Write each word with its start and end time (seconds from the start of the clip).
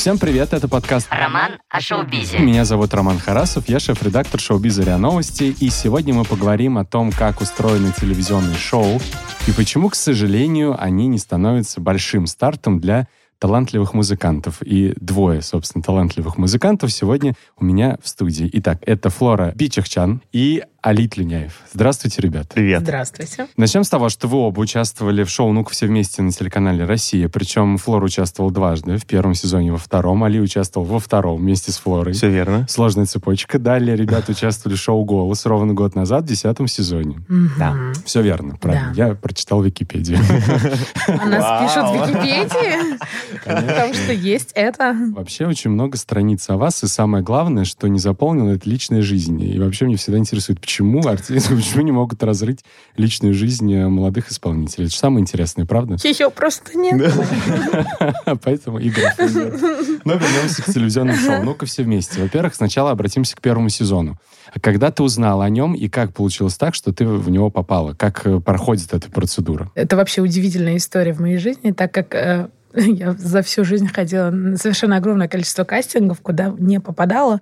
Всем 0.00 0.16
привет, 0.16 0.54
это 0.54 0.66
подкаст 0.66 1.08
«Роман 1.10 1.58
о 1.68 1.78
шоу-бизе». 1.78 2.38
Меня 2.38 2.64
зовут 2.64 2.94
Роман 2.94 3.18
Харасов, 3.18 3.68
я 3.68 3.78
шеф-редактор 3.78 4.40
шоу-биза 4.40 4.82
РИА 4.82 4.96
Новости, 4.96 5.54
и 5.60 5.68
сегодня 5.68 6.14
мы 6.14 6.24
поговорим 6.24 6.78
о 6.78 6.86
том, 6.86 7.12
как 7.12 7.42
устроены 7.42 7.92
телевизионные 7.92 8.56
шоу 8.56 8.98
и 9.46 9.52
почему, 9.52 9.90
к 9.90 9.94
сожалению, 9.94 10.74
они 10.82 11.06
не 11.06 11.18
становятся 11.18 11.82
большим 11.82 12.26
стартом 12.26 12.80
для 12.80 13.08
талантливых 13.40 13.94
музыкантов. 13.94 14.62
И 14.62 14.94
двое, 15.00 15.42
собственно, 15.42 15.82
талантливых 15.82 16.38
музыкантов 16.38 16.92
сегодня 16.92 17.34
у 17.58 17.64
меня 17.64 17.96
в 18.02 18.08
студии. 18.08 18.48
Итак, 18.52 18.78
это 18.86 19.10
Флора 19.10 19.52
Бичихчан 19.56 20.22
и 20.30 20.62
Алит 20.82 21.16
Люняев. 21.18 21.60
Здравствуйте, 21.72 22.22
ребят. 22.22 22.48
Привет. 22.54 22.82
Здравствуйте. 22.82 23.48
Начнем 23.56 23.84
с 23.84 23.90
того, 23.90 24.08
что 24.08 24.28
вы 24.28 24.38
оба 24.38 24.60
участвовали 24.60 25.24
в 25.24 25.28
шоу 25.28 25.52
«Ну-ка 25.52 25.72
все 25.72 25.86
вместе» 25.86 26.22
на 26.22 26.32
телеканале 26.32 26.84
«Россия». 26.86 27.28
Причем 27.28 27.76
Флор 27.76 28.02
участвовал 28.02 28.50
дважды, 28.50 28.96
в 28.96 29.04
первом 29.04 29.34
сезоне, 29.34 29.72
во 29.72 29.78
втором. 29.78 30.24
Али 30.24 30.40
участвовал 30.40 30.86
во 30.86 30.98
втором 30.98 31.40
вместе 31.40 31.70
с 31.70 31.76
Флорой. 31.78 32.14
Все 32.14 32.30
верно. 32.30 32.66
Сложная 32.68 33.04
цепочка. 33.04 33.58
Далее 33.58 33.94
ребята 33.94 34.32
участвовали 34.32 34.76
в 34.76 34.80
шоу 34.80 35.04
«Голос» 35.04 35.44
ровно 35.44 35.74
год 35.74 35.94
назад, 35.94 36.24
в 36.24 36.28
десятом 36.28 36.66
сезоне. 36.66 37.20
Да. 37.58 37.76
Все 38.06 38.22
верно, 38.22 38.56
правильно. 38.56 38.92
Я 38.96 39.14
прочитал 39.14 39.62
Википедию. 39.62 40.18
У 41.08 41.26
нас 41.26 41.62
пишут 41.62 41.90
в 41.90 42.08
Википедии, 42.08 42.98
потому 43.44 43.94
что 43.94 44.12
есть 44.12 44.52
это. 44.54 44.96
Вообще 45.12 45.46
очень 45.46 45.70
много 45.70 45.96
страниц 45.96 46.48
о 46.48 46.56
вас, 46.56 46.82
и 46.82 46.86
самое 46.86 47.22
главное, 47.22 47.64
что 47.64 47.88
не 47.88 47.98
заполнено, 47.98 48.50
это 48.50 48.68
личная 48.68 49.02
жизнь. 49.02 49.40
И 49.42 49.58
вообще 49.58 49.84
мне 49.86 49.96
всегда 49.96 50.18
интересует, 50.18 50.60
почему 50.60 51.06
артисты, 51.06 51.56
почему 51.56 51.82
не 51.82 51.92
могут 51.92 52.22
разрыть 52.22 52.60
личную 52.96 53.34
жизнь 53.34 53.72
э, 53.72 53.88
молодых 53.88 54.30
исполнителей. 54.30 54.86
Это 54.86 54.94
же 54.94 54.98
самое 54.98 55.22
интересное, 55.22 55.66
правда? 55.66 55.96
Ее 56.02 56.30
просто 56.30 56.76
нет. 56.76 57.12
Поэтому 58.44 58.80
игра. 58.80 59.14
Но 60.04 60.14
вернемся 60.14 60.62
к 60.62 60.66
телевизионному 60.66 61.18
шоу. 61.18 61.42
Ну-ка 61.42 61.66
все 61.66 61.82
вместе. 61.82 62.20
Во-первых, 62.20 62.54
сначала 62.54 62.90
обратимся 62.90 63.36
к 63.36 63.40
первому 63.40 63.68
сезону. 63.68 64.18
Когда 64.60 64.90
ты 64.90 65.02
узнала 65.02 65.44
о 65.44 65.50
нем, 65.50 65.74
и 65.74 65.88
как 65.88 66.12
получилось 66.12 66.56
так, 66.56 66.74
что 66.74 66.92
ты 66.92 67.06
в 67.06 67.30
него 67.30 67.50
попала? 67.50 67.94
Как 67.94 68.26
э, 68.26 68.40
проходит 68.40 68.92
эта 68.92 69.10
процедура? 69.10 69.70
Это 69.74 69.96
вообще 69.96 70.22
удивительная 70.22 70.76
история 70.76 71.12
в 71.12 71.20
моей 71.20 71.38
жизни, 71.38 71.70
так 71.72 71.92
как 71.92 72.14
э, 72.14 72.48
я 72.74 73.12
за 73.12 73.42
всю 73.42 73.64
жизнь 73.64 73.88
ходила 73.88 74.30
на 74.30 74.56
совершенно 74.56 74.96
огромное 74.96 75.28
количество 75.28 75.64
кастингов, 75.64 76.20
куда 76.20 76.54
не 76.58 76.80
попадала. 76.80 77.40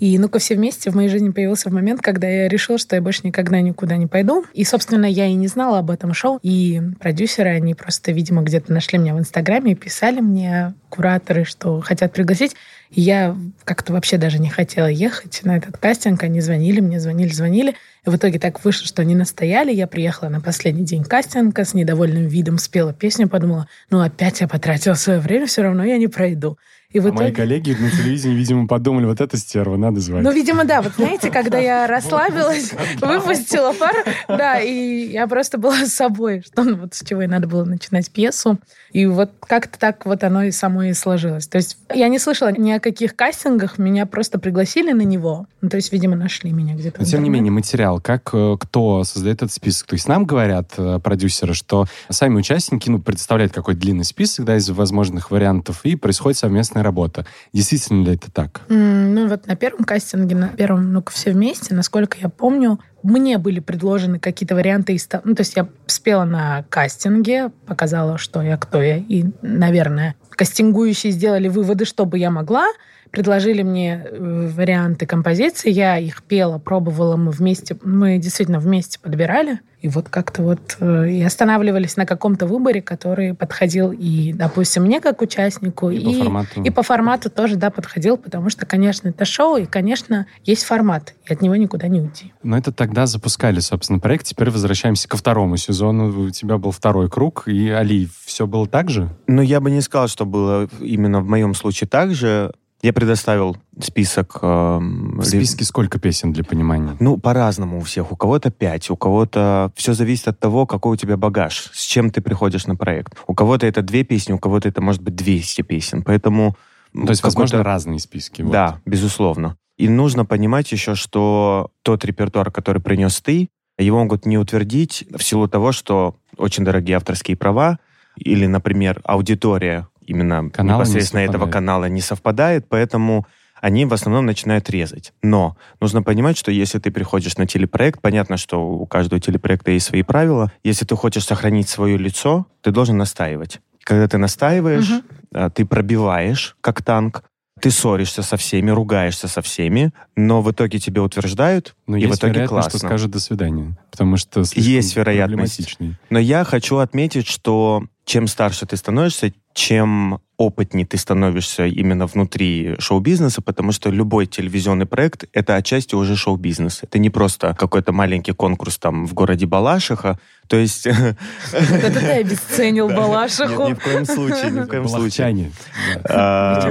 И 0.00 0.18
ну-ка 0.18 0.38
все 0.38 0.54
вместе 0.54 0.90
в 0.90 0.94
моей 0.94 1.08
жизни 1.08 1.30
появился 1.30 1.70
момент, 1.70 2.00
когда 2.00 2.28
я 2.28 2.48
решила, 2.48 2.78
что 2.78 2.96
я 2.96 3.02
больше 3.02 3.22
никогда 3.24 3.60
никуда 3.60 3.96
не 3.96 4.06
пойду. 4.06 4.44
И, 4.54 4.64
собственно, 4.64 5.06
я 5.06 5.26
и 5.26 5.34
не 5.34 5.48
знала 5.48 5.78
об 5.78 5.90
этом 5.90 6.14
шоу. 6.14 6.38
И 6.42 6.80
продюсеры, 7.00 7.50
они 7.50 7.74
просто, 7.74 8.12
видимо, 8.12 8.42
где-то 8.42 8.72
нашли 8.72 8.98
меня 8.98 9.14
в 9.14 9.18
Инстаграме 9.18 9.72
и 9.72 9.74
писали 9.74 10.20
мне, 10.20 10.74
кураторы, 10.88 11.44
что 11.44 11.80
хотят 11.80 12.12
пригласить. 12.12 12.54
Я 12.90 13.36
как-то 13.64 13.92
вообще 13.92 14.16
даже 14.16 14.38
не 14.38 14.48
хотела 14.48 14.86
ехать 14.86 15.40
на 15.44 15.56
этот 15.56 15.76
кастинг. 15.76 16.22
Они 16.22 16.40
звонили 16.40 16.80
мне, 16.80 17.00
звонили, 17.00 17.30
звонили. 17.30 17.74
И 18.06 18.10
в 18.10 18.16
итоге 18.16 18.38
так 18.38 18.64
вышло, 18.64 18.86
что 18.86 19.02
они 19.02 19.14
настояли. 19.14 19.72
Я 19.72 19.86
приехала 19.86 20.28
на 20.28 20.40
последний 20.40 20.84
день 20.84 21.04
кастинга 21.04 21.64
с 21.64 21.74
недовольным 21.74 22.26
видом, 22.26 22.58
спела 22.58 22.94
песню, 22.94 23.28
подумала, 23.28 23.68
ну 23.90 24.00
опять 24.00 24.40
я 24.40 24.48
потратила 24.48 24.94
свое 24.94 25.18
время, 25.20 25.46
все 25.46 25.62
равно 25.62 25.84
я 25.84 25.98
не 25.98 26.08
пройду. 26.08 26.56
И 26.90 27.00
А 27.00 27.02
мои 27.02 27.10
итоге... 27.12 27.32
коллеги 27.32 27.76
на 27.78 27.90
телевидении, 27.90 28.34
видимо, 28.34 28.66
подумали, 28.66 29.04
вот 29.04 29.20
это 29.20 29.36
стерва, 29.36 29.76
надо 29.76 30.00
звать. 30.00 30.22
Ну, 30.22 30.32
видимо, 30.32 30.64
да. 30.64 30.80
Вот 30.80 30.94
знаете, 30.96 31.30
когда 31.30 31.58
я 31.58 31.86
расслабилась, 31.86 32.72
выпустила 33.02 33.74
пар, 33.74 33.94
да, 34.26 34.58
и 34.58 35.06
я 35.08 35.26
просто 35.26 35.58
была 35.58 35.84
с 35.84 35.92
собой, 35.92 36.42
что 36.46 36.64
ну, 36.64 36.76
вот 36.76 36.94
с 36.94 37.04
чего 37.04 37.20
и 37.20 37.26
надо 37.26 37.46
было 37.46 37.64
начинать 37.64 38.10
пьесу. 38.10 38.58
И 38.90 39.04
вот 39.04 39.32
как-то 39.46 39.78
так 39.78 40.06
вот 40.06 40.24
оно 40.24 40.44
и 40.44 40.50
само 40.50 40.84
и 40.84 40.94
сложилось. 40.94 41.46
То 41.46 41.58
есть 41.58 41.76
я 41.94 42.08
не 42.08 42.18
слышала 42.18 42.52
ни 42.52 42.70
о 42.70 42.80
каких 42.80 43.14
кастингах, 43.14 43.76
меня 43.76 44.06
просто 44.06 44.38
пригласили 44.38 44.92
на 44.92 45.02
него. 45.02 45.46
Ну, 45.60 45.68
то 45.68 45.76
есть, 45.76 45.92
видимо, 45.92 46.16
нашли 46.16 46.52
меня 46.52 46.74
где-то. 46.74 47.00
Но 47.00 47.04
тем 47.04 47.22
не 47.22 47.28
менее, 47.28 47.52
материал, 47.52 48.00
как 48.00 48.30
э, 48.32 48.56
кто 48.58 49.04
создает 49.04 49.42
этот 49.42 49.52
список? 49.52 49.88
То 49.88 49.94
есть 49.94 50.08
нам 50.08 50.24
говорят 50.24 50.72
э, 50.78 51.00
продюсеры, 51.04 51.52
что 51.52 51.84
сами 52.08 52.36
участники 52.36 52.88
ну, 52.88 52.98
представляют 52.98 53.52
какой-то 53.52 53.78
длинный 53.78 54.04
список 54.04 54.46
да, 54.46 54.56
из 54.56 54.70
возможных 54.70 55.30
вариантов, 55.30 55.80
и 55.84 55.94
происходит 55.94 56.38
совместная 56.78 56.82
работа. 56.82 57.26
Действительно 57.52 58.04
ли 58.04 58.14
это 58.14 58.30
так? 58.30 58.62
М, 58.68 59.14
Ну, 59.14 59.28
вот 59.28 59.46
на 59.46 59.56
первом 59.56 59.84
кастинге, 59.84 60.36
на 60.36 60.48
первом, 60.48 60.92
ну-ка, 60.92 61.12
все 61.12 61.32
вместе, 61.32 61.74
насколько 61.74 62.16
я 62.20 62.28
помню, 62.28 62.78
мне 63.02 63.38
были 63.38 63.60
предложены 63.60 64.18
какие-то 64.18 64.54
варианты 64.54 64.94
из... 64.94 65.08
Ну, 65.24 65.34
то 65.34 65.42
есть 65.42 65.56
я 65.56 65.66
спела 65.86 66.24
на 66.24 66.64
кастинге, 66.68 67.50
показала, 67.66 68.18
что 68.18 68.42
я, 68.42 68.56
кто 68.56 68.82
я, 68.82 68.96
и, 68.96 69.24
наверное, 69.42 70.14
кастингующие 70.30 71.12
сделали 71.12 71.48
выводы, 71.48 71.84
что 71.84 72.04
бы 72.04 72.18
я 72.18 72.30
могла, 72.30 72.66
предложили 73.10 73.62
мне 73.62 74.04
э, 74.04 74.50
варианты 74.54 75.06
композиции, 75.06 75.70
я 75.70 75.98
их 75.98 76.22
пела, 76.22 76.58
пробовала, 76.58 77.16
мы 77.16 77.30
вместе, 77.30 77.76
мы 77.82 78.18
действительно 78.18 78.58
вместе 78.60 78.98
подбирали, 79.00 79.60
и 79.80 79.88
вот 79.88 80.08
как-то 80.08 80.42
вот 80.42 80.76
э, 80.80 81.08
и 81.10 81.22
останавливались 81.22 81.96
на 81.96 82.04
каком-то 82.04 82.46
выборе, 82.46 82.82
который 82.82 83.34
подходил 83.34 83.92
и, 83.92 84.32
допустим, 84.32 84.82
мне 84.82 85.00
как 85.00 85.22
участнику, 85.22 85.90
И 85.90 86.04
по 86.04 86.12
формату. 86.12 86.62
и 86.62 86.70
по 86.70 86.82
формату 86.82 87.30
тоже, 87.30 87.56
да, 87.56 87.70
подходил, 87.70 88.16
потому 88.16 88.50
что, 88.50 88.66
конечно, 88.66 89.08
это 89.08 89.24
шоу, 89.24 89.56
и, 89.56 89.66
конечно, 89.66 90.26
есть 90.44 90.64
формат, 90.64 91.14
и 91.28 91.32
от 91.32 91.42
него 91.42 91.54
никуда 91.54 91.86
не 91.86 92.00
уйти. 92.00 92.32
Но 92.42 92.58
это 92.58 92.72
тогда 92.72 93.06
запускали, 93.06 93.60
собственно, 93.60 94.00
проект. 94.00 94.26
Теперь 94.26 94.50
возвращаемся 94.50 95.08
ко 95.08 95.16
второму 95.16 95.56
сезону. 95.56 96.08
У 96.26 96.30
тебя 96.30 96.58
был 96.58 96.72
второй 96.72 97.08
круг. 97.08 97.44
И, 97.46 97.68
Али, 97.68 98.08
все 98.24 98.46
было 98.46 98.66
так 98.66 98.90
же? 98.90 99.08
Ну, 99.28 99.42
я 99.42 99.60
бы 99.60 99.70
не 99.70 99.80
сказал, 99.80 100.08
что 100.08 100.26
было 100.26 100.68
именно 100.80 101.20
в 101.20 101.28
моем 101.28 101.54
случае 101.54 101.86
так 101.88 102.14
же. 102.14 102.52
Я 102.80 102.92
предоставил 102.92 103.56
список... 103.80 104.38
эм, 104.42 105.18
В 105.18 105.24
списке 105.24 105.64
сколько 105.64 105.98
песен 105.98 106.32
для 106.32 106.44
понимания? 106.44 106.96
Ну, 107.00 107.16
по-разному 107.16 107.78
у 107.78 107.80
всех. 107.80 108.12
У 108.12 108.16
кого-то 108.16 108.50
пять, 108.50 108.88
у 108.90 108.96
кого-то... 108.96 109.72
Все 109.74 109.94
зависит 109.94 110.28
от 110.28 110.38
того, 110.38 110.64
какой 110.64 110.92
у 110.92 110.96
тебя 110.96 111.16
багаж, 111.16 111.70
с 111.72 111.84
чем 111.84 112.10
ты 112.10 112.20
приходишь 112.20 112.66
на 112.66 112.76
проект. 112.76 113.16
У 113.26 113.34
кого-то 113.34 113.66
это 113.66 113.82
две 113.82 114.04
песни, 114.04 114.32
у 114.32 114.38
кого-то 114.38 114.68
это 114.68 114.80
может 114.80 115.02
быть 115.02 115.16
200 115.16 115.62
песен. 115.62 116.02
Поэтому... 116.04 116.56
Ну, 116.92 117.06
То 117.06 117.10
есть, 117.10 117.22
возможно, 117.22 117.62
разные 117.64 117.98
списки. 117.98 118.42
вот. 118.42 118.52
Да, 118.52 118.80
безусловно. 118.86 119.56
И 119.76 119.88
нужно 119.88 120.24
понимать 120.24 120.70
еще, 120.72 120.94
что 120.94 121.70
тот 121.82 122.04
репертуар, 122.04 122.50
который 122.50 122.80
принес 122.80 123.20
ты, 123.20 123.48
его 123.76 123.98
могут 123.98 124.24
не 124.24 124.38
утвердить 124.38 125.04
в 125.16 125.22
силу 125.22 125.48
того, 125.48 125.72
что 125.72 126.16
очень 126.36 126.64
дорогие 126.64 126.96
авторские 126.96 127.36
права 127.36 127.78
или, 128.16 128.46
например, 128.46 129.00
аудитория 129.04 129.86
именно 130.08 130.50
Канала 130.50 130.78
не 130.78 130.84
непосредственно 130.84 131.20
этого 131.20 131.32
совпадает. 131.44 131.52
канала 131.54 131.84
не 131.86 132.00
совпадает, 132.00 132.66
поэтому 132.68 133.26
они 133.60 133.84
в 133.84 133.92
основном 133.92 134.26
начинают 134.26 134.70
резать. 134.70 135.12
Но 135.22 135.56
нужно 135.80 136.02
понимать, 136.02 136.38
что 136.38 136.50
если 136.50 136.78
ты 136.78 136.90
приходишь 136.90 137.36
на 137.36 137.46
телепроект, 137.46 138.00
понятно, 138.00 138.36
что 138.36 138.64
у 138.64 138.86
каждого 138.86 139.20
телепроекта 139.20 139.72
есть 139.72 139.86
свои 139.86 140.02
правила. 140.02 140.52
Если 140.62 140.84
ты 140.84 140.94
хочешь 140.94 141.24
сохранить 141.24 141.68
свое 141.68 141.96
лицо, 141.96 142.46
ты 142.60 142.70
должен 142.70 142.96
настаивать. 142.96 143.60
Когда 143.82 144.06
ты 144.06 144.18
настаиваешь, 144.18 145.02
а, 145.34 145.50
ты 145.50 145.64
пробиваешь 145.64 146.56
как 146.60 146.82
танк, 146.82 147.24
ты 147.60 147.70
ссоришься 147.70 148.22
со 148.22 148.36
всеми, 148.36 148.70
ругаешься 148.70 149.28
со 149.28 149.42
всеми, 149.42 149.92
но 150.14 150.42
в 150.42 150.50
итоге 150.50 150.78
тебе 150.78 151.00
утверждают, 151.00 151.74
Но 151.86 151.96
и 151.96 152.02
есть 152.02 152.14
в 152.14 152.18
итоге 152.18 152.34
вероятность, 152.34 152.70
классно. 152.70 152.78
что 152.78 152.86
скажет 152.86 153.10
«до 153.10 153.20
свидания». 153.20 153.76
Потому 153.90 154.16
что 154.16 154.44
слишком 154.44 154.72
Есть 154.72 154.96
вероятность. 154.96 155.78
Но 156.10 156.18
я 156.18 156.44
хочу 156.44 156.76
отметить, 156.76 157.26
что 157.26 157.84
чем 158.08 158.26
старше 158.26 158.64
ты 158.64 158.76
становишься, 158.78 159.32
чем 159.52 160.20
опытнее 160.38 160.86
ты 160.86 160.96
становишься 160.96 161.66
именно 161.66 162.06
внутри 162.06 162.76
шоу-бизнеса, 162.78 163.42
потому 163.42 163.70
что 163.70 163.90
любой 163.90 164.24
телевизионный 164.24 164.86
проект— 164.86 165.26
это 165.34 165.56
отчасти 165.56 165.94
уже 165.94 166.16
шоу-бизнес. 166.16 166.82
Это 166.82 166.98
не 166.98 167.10
просто 167.10 167.54
какой-то 167.54 167.92
маленький 167.92 168.32
конкурс 168.32 168.78
там 168.78 169.06
в 169.06 169.12
городе 169.12 169.44
Балашиха. 169.44 170.18
То 170.46 170.56
есть... 170.56 170.86
Это 170.86 172.00
ты 172.00 172.06
обесценил 172.12 172.88
Балашиху. 172.96 173.68
ни 173.68 173.74
в 173.74 173.82
коем 173.82 174.06
случае, 174.06 174.52
ни 174.52 174.60
в 174.60 174.68
коем 174.68 174.88
случае. 174.88 175.52
А. 176.08 176.70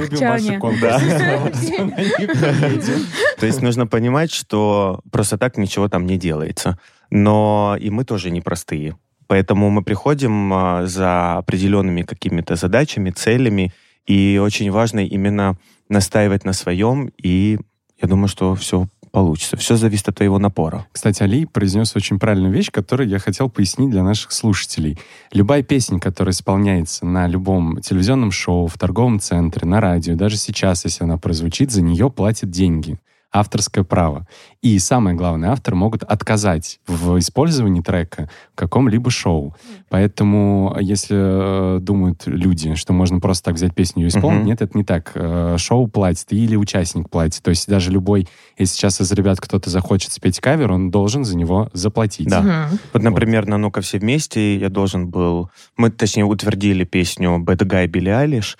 То 3.38 3.46
есть 3.46 3.62
нужно 3.62 3.86
понимать, 3.86 4.32
что 4.32 5.02
просто 5.12 5.38
так 5.38 5.56
ничего 5.56 5.88
там 5.88 6.04
не 6.04 6.18
делается. 6.18 6.80
Но 7.10 7.76
и 7.78 7.90
мы 7.90 8.04
тоже 8.04 8.30
непростые. 8.32 8.96
Поэтому 9.28 9.70
мы 9.70 9.82
приходим 9.82 10.52
а, 10.52 10.86
за 10.86 11.36
определенными 11.36 12.02
какими-то 12.02 12.56
задачами, 12.56 13.10
целями, 13.10 13.72
и 14.06 14.40
очень 14.42 14.70
важно 14.70 15.06
именно 15.06 15.56
настаивать 15.88 16.44
на 16.44 16.54
своем, 16.54 17.12
и 17.22 17.58
я 18.00 18.08
думаю, 18.08 18.28
что 18.28 18.54
все 18.54 18.88
получится. 19.10 19.56
Все 19.56 19.76
зависит 19.76 20.08
от 20.08 20.16
твоего 20.16 20.38
напора. 20.38 20.86
Кстати, 20.92 21.22
Али 21.22 21.44
произнес 21.44 21.94
очень 21.96 22.18
правильную 22.18 22.52
вещь, 22.52 22.70
которую 22.70 23.08
я 23.08 23.18
хотел 23.18 23.50
пояснить 23.50 23.90
для 23.90 24.02
наших 24.02 24.32
слушателей. 24.32 24.98
Любая 25.32 25.62
песня, 25.62 25.98
которая 25.98 26.32
исполняется 26.32 27.06
на 27.06 27.26
любом 27.26 27.80
телевизионном 27.80 28.30
шоу, 28.30 28.66
в 28.66 28.78
торговом 28.78 29.20
центре, 29.20 29.66
на 29.66 29.80
радио, 29.80 30.14
даже 30.14 30.36
сейчас, 30.36 30.84
если 30.84 31.04
она 31.04 31.18
прозвучит, 31.18 31.70
за 31.70 31.82
нее 31.82 32.10
платят 32.10 32.50
деньги. 32.50 32.98
Авторское 33.32 33.84
право. 33.84 34.26
И 34.62 34.78
самое 34.78 35.14
главное, 35.16 35.50
авторы 35.50 35.76
могут 35.76 36.02
отказать 36.02 36.80
в 36.86 37.18
использовании 37.18 37.82
трека 37.82 38.28
в 38.52 38.56
каком-либо 38.56 39.10
шоу. 39.10 39.54
Поэтому, 39.88 40.76
если 40.80 41.76
э, 41.76 41.80
думают 41.80 42.22
люди, 42.26 42.74
что 42.74 42.92
можно 42.92 43.20
просто 43.20 43.46
так 43.46 43.54
взять 43.54 43.74
песню 43.74 44.06
и 44.06 44.08
исполнить, 44.08 44.38
Мгм. 44.40 44.46
нет, 44.46 44.62
это 44.62 44.76
не 44.76 44.84
так. 44.84 45.12
Э, 45.14 45.56
шоу 45.58 45.88
платит 45.88 46.26
или 46.32 46.56
участник 46.56 47.10
платит. 47.10 47.42
То 47.42 47.50
есть 47.50 47.68
даже 47.68 47.90
любой, 47.90 48.28
если 48.58 48.74
сейчас 48.74 49.00
из 49.00 49.10
ребят 49.12 49.40
кто-то 49.40 49.70
захочет 49.70 50.12
спеть 50.12 50.40
кавер, 50.40 50.72
он 50.72 50.90
должен 50.90 51.24
за 51.24 51.36
него 51.36 51.70
заплатить. 51.72 52.28
Да. 52.28 52.40
Мгм. 52.40 52.78
Вот, 52.92 53.02
например, 53.02 53.46
на 53.46 53.58
«Ну-ка 53.58 53.80
все 53.80 53.98
вместе» 53.98 54.56
я 54.56 54.68
должен 54.68 55.08
был... 55.08 55.50
Мы, 55.76 55.90
точнее, 55.90 56.24
утвердили 56.24 56.84
песню 56.84 57.38
«Bad 57.38 57.58
Guy» 57.58 57.86
Билли 57.86 58.10
Айлиш, 58.10 58.58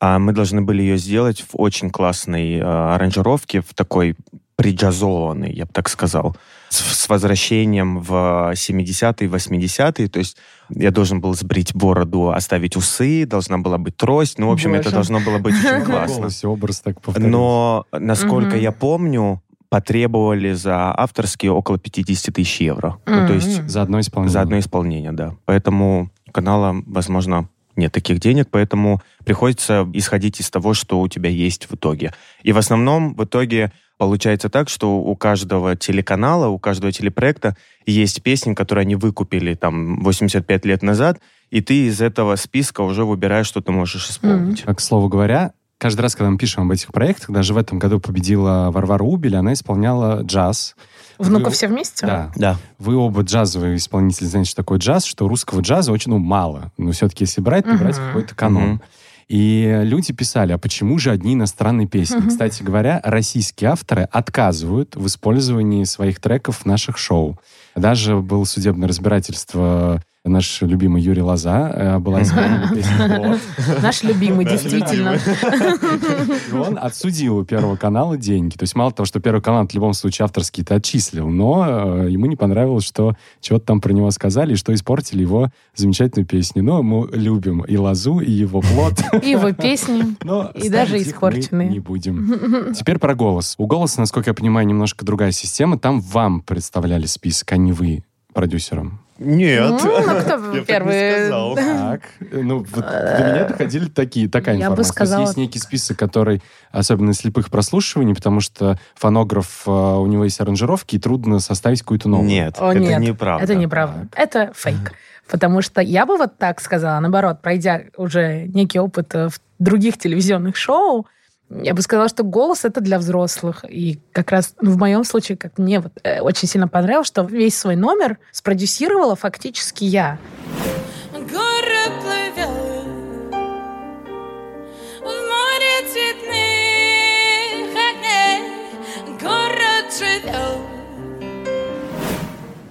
а 0.00 0.18
мы 0.18 0.32
должны 0.32 0.62
были 0.62 0.82
ее 0.82 0.96
сделать 0.96 1.42
в 1.42 1.48
очень 1.52 1.90
классной 1.90 2.56
э, 2.56 2.62
аранжировке, 2.62 3.60
в 3.60 3.74
такой 3.74 4.16
приджазованной, 4.56 5.52
я 5.52 5.64
бы 5.64 5.72
так 5.72 5.88
сказал, 5.88 6.36
с, 6.68 6.78
с 6.78 7.08
возвращением 7.08 8.00
в 8.00 8.52
70-е, 8.52 9.28
80-е. 9.28 10.08
То 10.08 10.18
есть 10.18 10.36
я 10.68 10.90
должен 10.90 11.20
был 11.20 11.34
сбрить 11.34 11.74
бороду, 11.74 12.30
оставить 12.30 12.76
усы, 12.76 13.26
должна 13.26 13.58
была 13.58 13.78
быть 13.78 13.96
трость. 13.96 14.38
Ну, 14.38 14.48
в 14.48 14.52
общем, 14.52 14.74
это 14.74 14.84
Боже. 14.84 14.96
должно 14.96 15.20
было 15.20 15.38
быть 15.38 15.54
очень 15.54 15.84
классно. 15.84 16.28
образ 16.48 16.80
так. 16.80 16.96
Но, 17.16 17.86
насколько 17.92 18.56
я 18.56 18.72
помню, 18.72 19.42
потребовали 19.70 20.52
за 20.52 20.94
авторские 20.94 21.52
около 21.52 21.78
50 21.78 22.34
тысяч 22.34 22.60
евро. 22.60 22.98
Ну, 23.06 23.26
то 23.26 23.32
есть. 23.32 23.66
За 23.68 23.82
одно 23.82 24.00
исполнение. 24.00 24.32
за 24.32 24.40
одно 24.42 24.58
исполнение, 24.58 25.12
да. 25.12 25.36
Поэтому 25.46 26.10
канала, 26.32 26.76
возможно, 26.86 27.48
нет 27.76 27.92
таких 27.92 28.18
денег, 28.18 28.48
поэтому 28.50 29.00
приходится 29.24 29.88
исходить 29.92 30.40
из 30.40 30.50
того, 30.50 30.74
что 30.74 31.00
у 31.00 31.08
тебя 31.08 31.30
есть 31.30 31.68
в 31.70 31.74
итоге. 31.74 32.12
И 32.42 32.52
в 32.52 32.58
основном 32.58 33.14
в 33.14 33.24
итоге 33.24 33.72
получается 34.00 34.48
так, 34.48 34.68
что 34.68 34.96
у 34.98 35.14
каждого 35.14 35.76
телеканала, 35.76 36.48
у 36.48 36.58
каждого 36.58 36.90
телепроекта 36.90 37.56
есть 37.84 38.22
песни, 38.22 38.54
которые 38.54 38.82
они 38.82 38.96
выкупили 38.96 39.54
там 39.54 40.02
85 40.02 40.64
лет 40.64 40.82
назад, 40.82 41.20
и 41.50 41.60
ты 41.60 41.86
из 41.86 42.00
этого 42.00 42.36
списка 42.36 42.80
уже 42.80 43.04
выбираешь, 43.04 43.46
что 43.46 43.60
ты 43.60 43.72
можешь 43.72 44.08
исполнить. 44.08 44.62
А, 44.64 44.74
К 44.74 44.80
слову 44.80 45.08
говоря, 45.08 45.52
каждый 45.76 46.00
раз, 46.00 46.14
когда 46.14 46.30
мы 46.30 46.38
пишем 46.38 46.64
об 46.64 46.70
этих 46.70 46.92
проектах, 46.92 47.30
даже 47.30 47.52
в 47.52 47.58
этом 47.58 47.78
году 47.78 48.00
победила 48.00 48.70
Варвара 48.72 49.02
Убель, 49.02 49.36
она 49.36 49.52
исполняла 49.52 50.22
джаз. 50.22 50.76
Внука 51.20 51.44
Вы- 51.46 51.50
все 51.50 51.68
вместе? 51.68 52.06
Да. 52.06 52.32
Да. 52.34 52.56
Вы 52.78 52.96
оба 52.96 53.22
джазовые 53.22 53.76
исполнители, 53.76 54.26
знаете, 54.26 54.50
что 54.50 54.62
такое 54.62 54.78
джаз, 54.78 55.04
что 55.04 55.28
русского 55.28 55.60
джаза 55.60 55.92
очень 55.92 56.10
ну, 56.10 56.18
мало. 56.18 56.72
Но 56.78 56.92
все-таки, 56.92 57.24
если 57.24 57.40
брать, 57.40 57.64
то 57.64 57.74
брать 57.74 57.98
Мгм. 57.98 58.06
какой-то 58.06 58.34
канон. 58.34 58.62
Мгм. 58.62 58.82
И 59.28 59.80
люди 59.84 60.12
писали, 60.12 60.52
а 60.52 60.58
почему 60.58 60.98
же 60.98 61.10
одни 61.12 61.34
иностранные 61.34 61.86
песни? 61.86 62.16
Мгм. 62.16 62.30
Кстати 62.30 62.64
говоря, 62.64 63.00
российские 63.04 63.70
авторы 63.70 64.08
отказывают 64.10 64.96
в 64.96 65.06
использовании 65.06 65.84
своих 65.84 66.20
треков 66.20 66.58
в 66.62 66.64
наших 66.64 66.98
шоу. 66.98 67.38
Даже 67.76 68.16
было 68.16 68.42
судебное 68.44 68.88
разбирательство 68.88 70.02
наш 70.24 70.60
любимый 70.60 71.00
Юрий 71.00 71.22
Лоза 71.22 71.72
э, 71.74 71.98
была 71.98 72.22
исполнена. 72.22 73.38
Наш 73.82 74.02
любимый, 74.02 74.44
действительно. 74.44 75.16
И 76.50 76.54
он 76.54 76.78
отсудил 76.78 77.38
у 77.38 77.44
Первого 77.44 77.76
канала 77.76 78.18
деньги. 78.18 78.56
То 78.56 78.64
есть 78.64 78.74
мало 78.74 78.92
того, 78.92 79.06
что 79.06 79.20
Первый 79.20 79.40
канал 79.40 79.66
в 79.66 79.72
любом 79.72 79.94
случае 79.94 80.24
авторский-то 80.24 80.74
отчислил, 80.74 81.28
но 81.28 82.04
э, 82.04 82.10
ему 82.10 82.26
не 82.26 82.36
понравилось, 82.36 82.84
что 82.84 83.16
чего-то 83.40 83.66
там 83.66 83.80
про 83.80 83.92
него 83.92 84.10
сказали, 84.10 84.52
и 84.52 84.56
что 84.56 84.74
испортили 84.74 85.22
его 85.22 85.48
замечательную 85.74 86.26
песню. 86.26 86.62
Но 86.62 86.82
мы 86.82 87.08
любим 87.12 87.62
и 87.62 87.76
Лозу, 87.78 88.20
и 88.20 88.30
его 88.30 88.60
плод. 88.60 88.94
И 89.22 89.30
его 89.30 89.52
песни. 89.52 90.16
И 90.54 90.68
даже 90.68 91.00
испорченные. 91.00 91.68
не 91.68 91.80
будем. 91.80 92.74
Теперь 92.74 92.98
про 92.98 93.14
голос. 93.14 93.54
У 93.58 93.66
голоса, 93.66 94.00
насколько 94.00 94.30
я 94.30 94.34
понимаю, 94.34 94.66
немножко 94.66 95.04
другая 95.04 95.32
система. 95.32 95.78
Там 95.78 96.00
вам 96.00 96.42
представляли 96.42 97.06
список, 97.06 97.52
а 97.52 97.56
не 97.56 97.72
вы 97.72 98.04
продюсером. 98.32 99.00
Нет. 99.20 99.68
Ну, 99.68 99.78
ну, 99.78 99.80
кто 99.80 100.14
Я 100.14 100.22
так 100.22 100.54
не 100.54 100.60
первый? 100.62 101.12
сказал. 101.12 101.54
Так, 101.90 102.00
ну, 102.32 102.58
вот 102.58 102.84
до 102.84 103.24
меня 103.32 103.44
доходили 103.44 103.86
такие, 103.86 104.28
такая 104.28 104.56
Я 104.56 104.70
бы 104.70 104.72
информация. 104.72 104.76
То 104.76 104.80
есть 104.80 104.90
сказала- 104.94 105.20
есть 105.22 105.36
некий 105.36 105.58
список, 105.58 105.98
который, 105.98 106.42
особенно 106.72 107.12
слепых 107.12 107.50
прослушиваний, 107.50 108.14
потому 108.14 108.40
что 108.40 108.78
фонограф, 108.94 109.64
э, 109.66 109.70
у 109.70 110.06
него 110.06 110.24
есть 110.24 110.40
аранжировки, 110.40 110.96
и 110.96 110.98
трудно 110.98 111.38
составить 111.40 111.80
какую-то 111.80 112.08
новую. 112.08 112.28
Нет, 112.28 112.56
О, 112.58 112.70
это 112.70 112.80
нет, 112.80 113.00
неправда. 113.00 113.44
Это 113.44 113.54
неправда. 113.54 114.08
Это 114.16 114.52
фейк. 114.54 114.92
Потому 115.28 115.62
что 115.62 115.80
я 115.80 116.06
бы 116.06 116.16
вот 116.16 116.38
так 116.38 116.60
сказала, 116.60 116.98
наоборот, 117.00 117.40
пройдя 117.42 117.82
уже 117.96 118.46
некий 118.48 118.80
опыт 118.80 119.14
э, 119.14 119.28
в 119.28 119.40
других 119.58 119.98
телевизионных 119.98 120.56
шоу, 120.56 121.06
я 121.50 121.74
бы 121.74 121.82
сказала, 121.82 122.08
что 122.08 122.22
голос 122.22 122.64
это 122.64 122.80
для 122.80 122.98
взрослых. 122.98 123.64
И 123.68 124.00
как 124.12 124.30
раз 124.30 124.54
ну, 124.60 124.70
в 124.70 124.78
моем 124.78 125.04
случае, 125.04 125.36
как 125.36 125.58
мне 125.58 125.80
вот 125.80 125.92
э, 126.02 126.20
очень 126.20 126.48
сильно 126.48 126.68
понравилось, 126.68 127.08
что 127.08 127.22
весь 127.22 127.58
свой 127.58 127.76
номер 127.76 128.18
спродюсировала 128.30 129.16
фактически 129.16 129.84
я. 129.84 130.18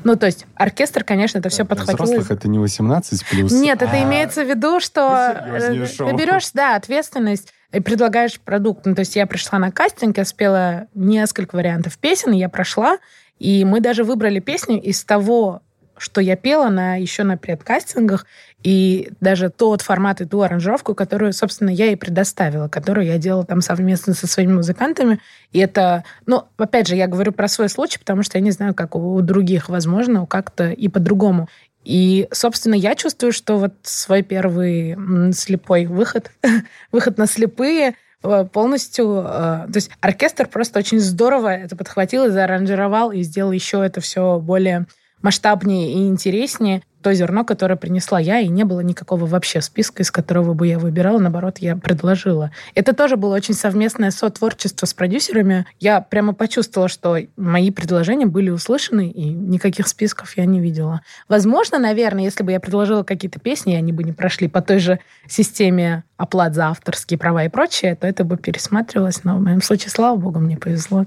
Ну, 0.09 0.15
то 0.15 0.25
есть 0.25 0.47
оркестр, 0.55 1.03
конечно, 1.03 1.37
это 1.37 1.49
все 1.49 1.63
Для 1.63 1.75
подхватило. 1.75 2.03
взрослых 2.03 2.31
это 2.31 2.47
не 2.47 2.57
18 2.57 3.27
плюс. 3.27 3.51
Нет, 3.51 3.83
это 3.83 3.91
а 3.91 4.03
имеется 4.05 4.43
в 4.43 4.49
виду, 4.49 4.79
что 4.79 5.35
э, 5.35 5.85
ты 5.85 6.13
берешь, 6.15 6.49
да, 6.51 6.75
ответственность 6.75 7.53
и 7.71 7.79
предлагаешь 7.79 8.39
продукт. 8.39 8.87
Ну, 8.87 8.95
то 8.95 9.01
есть 9.01 9.15
я 9.15 9.27
пришла 9.27 9.59
на 9.59 9.71
кастинг, 9.71 10.17
я 10.17 10.25
спела 10.25 10.87
несколько 10.95 11.55
вариантов 11.55 11.99
песен, 11.99 12.31
я 12.31 12.49
прошла, 12.49 12.97
и 13.37 13.63
мы 13.65 13.81
даже 13.81 14.03
выбрали 14.03 14.39
песню 14.39 14.81
из 14.81 15.03
того, 15.03 15.61
что 15.99 16.21
я 16.21 16.35
пела 16.35 16.69
на, 16.69 16.95
еще 16.95 17.23
на 17.23 17.37
предкастингах, 17.37 18.25
и 18.63 19.11
даже 19.21 19.49
тот 19.49 19.81
формат 19.81 20.19
и 20.21 20.25
ту 20.25 20.41
аранжировку, 20.41 20.93
которую, 20.93 21.31
собственно, 21.31 21.69
я 21.69 21.87
и 21.87 21.95
предоставила, 21.95 22.67
которую 22.67 23.07
я 23.07 23.17
делала 23.17 23.45
там 23.45 23.61
совместно 23.61 24.13
со 24.13 24.27
своими 24.27 24.53
музыкантами. 24.53 25.19
И 25.53 25.59
это, 25.59 26.03
ну, 26.25 26.43
опять 26.57 26.87
же, 26.87 26.95
я 26.95 27.07
говорю 27.07 27.31
про 27.31 27.47
свой 27.47 27.69
случай, 27.69 27.99
потому 27.99 28.23
что 28.23 28.37
я 28.37 28.43
не 28.43 28.51
знаю, 28.51 28.73
как 28.73 28.95
у 28.95 29.21
других, 29.21 29.69
возможно, 29.69 30.25
как-то 30.25 30.71
и 30.71 30.89
по-другому. 30.89 31.47
И, 31.85 32.27
собственно, 32.31 32.75
я 32.75 32.95
чувствую, 32.95 33.31
что 33.31 33.57
вот 33.57 33.73
свой 33.83 34.21
первый 34.21 34.97
слепой 35.33 35.85
выход, 35.85 36.31
выход 36.91 37.17
на 37.17 37.25
слепые, 37.25 37.95
э, 38.23 38.45
полностью... 38.51 39.23
э, 39.25 39.67
То 39.67 39.75
есть 39.75 39.89
оркестр 40.01 40.47
просто 40.47 40.79
очень 40.79 40.99
здорово 40.99 41.55
это 41.55 41.77
подхватил 41.77 42.25
и 42.25 42.29
зааранжировал, 42.29 43.11
и 43.11 43.21
сделал 43.23 43.53
еще 43.53 43.83
это 43.85 44.01
все 44.01 44.39
более 44.39 44.85
масштабнее 45.21 45.93
и 45.93 46.07
интереснее. 46.07 46.81
То 47.01 47.13
зерно, 47.13 47.45
которое 47.45 47.77
принесла 47.77 48.19
я, 48.19 48.39
и 48.39 48.49
не 48.49 48.65
было 48.65 48.81
никакого 48.81 49.25
вообще 49.25 49.61
списка, 49.61 50.03
из 50.03 50.11
которого 50.11 50.53
бы 50.53 50.67
я 50.67 50.77
выбирала, 50.77 51.17
наоборот, 51.17 51.59
я 51.59 51.77
предложила. 51.77 52.51
Это 52.75 52.93
тоже 52.93 53.15
было 53.15 53.35
очень 53.35 53.53
совместное 53.53 54.11
сотворчество 54.11 54.85
с 54.85 54.93
продюсерами. 54.93 55.65
Я 55.79 56.01
прямо 56.01 56.33
почувствовала, 56.33 56.89
что 56.89 57.17
мои 57.37 57.71
предложения 57.71 58.25
были 58.25 58.49
услышаны, 58.49 59.07
и 59.09 59.29
никаких 59.29 59.87
списков 59.87 60.35
я 60.35 60.43
не 60.43 60.59
видела. 60.59 61.01
Возможно, 61.29 61.79
наверное, 61.79 62.25
если 62.25 62.43
бы 62.43 62.51
я 62.51 62.59
предложила 62.59 63.03
какие-то 63.03 63.39
песни, 63.39 63.75
и 63.75 63.77
они 63.77 63.93
бы 63.93 64.03
не 64.03 64.11
прошли 64.11 64.49
по 64.49 64.61
той 64.61 64.79
же 64.79 64.99
системе 65.25 66.03
оплат 66.17 66.53
за 66.53 66.67
авторские 66.67 67.17
права 67.17 67.45
и 67.45 67.49
прочее, 67.49 67.95
то 67.95 68.05
это 68.07 68.25
бы 68.25 68.35
пересматривалось. 68.35 69.23
Но 69.23 69.37
в 69.37 69.41
моем 69.41 69.61
случае, 69.61 69.89
слава 69.89 70.17
богу, 70.17 70.39
мне 70.39 70.57
повезло. 70.57 71.05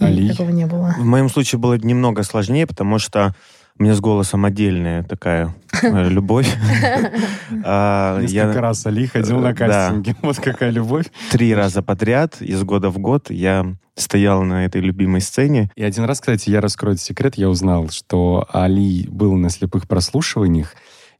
Али? 0.00 0.28
такого 0.30 0.50
не 0.50 0.66
было. 0.66 0.94
В 0.98 1.04
моем 1.04 1.28
случае 1.28 1.58
было 1.58 1.74
немного 1.74 2.22
сложнее, 2.22 2.66
потому 2.66 2.98
что 2.98 3.34
у 3.78 3.82
меня 3.84 3.94
с 3.94 4.00
голосом 4.00 4.44
отдельная 4.44 5.02
такая 5.04 5.54
э, 5.82 6.08
любовь. 6.08 6.48
А, 7.64 8.20
Несколько 8.20 8.52
Я 8.52 8.60
раз 8.60 8.86
Али 8.86 9.06
ходил 9.06 9.38
на 9.40 9.52
Да. 9.52 9.66
кастинги. 9.88 10.14
Вот 10.22 10.36
какая 10.38 10.70
любовь. 10.70 11.06
три 11.30 11.54
раза 11.54 11.82
подряд, 11.82 12.40
из 12.40 12.62
года 12.62 12.90
в 12.90 12.98
год, 12.98 13.30
я 13.30 13.66
стоял 13.94 14.42
на 14.42 14.64
этой 14.64 14.80
любимой 14.80 15.20
сцене. 15.20 15.70
И 15.74 15.82
один 15.82 16.04
раз, 16.04 16.20
кстати, 16.20 16.50
я 16.50 16.60
раскрою 16.60 16.96
секрет, 16.98 17.34
я 17.36 17.48
узнал, 17.48 17.88
что 17.90 18.46
Али 18.52 19.06
был 19.10 19.34
на 19.34 19.50
слепых 19.50 19.88
прослушиваниях, 19.88 20.74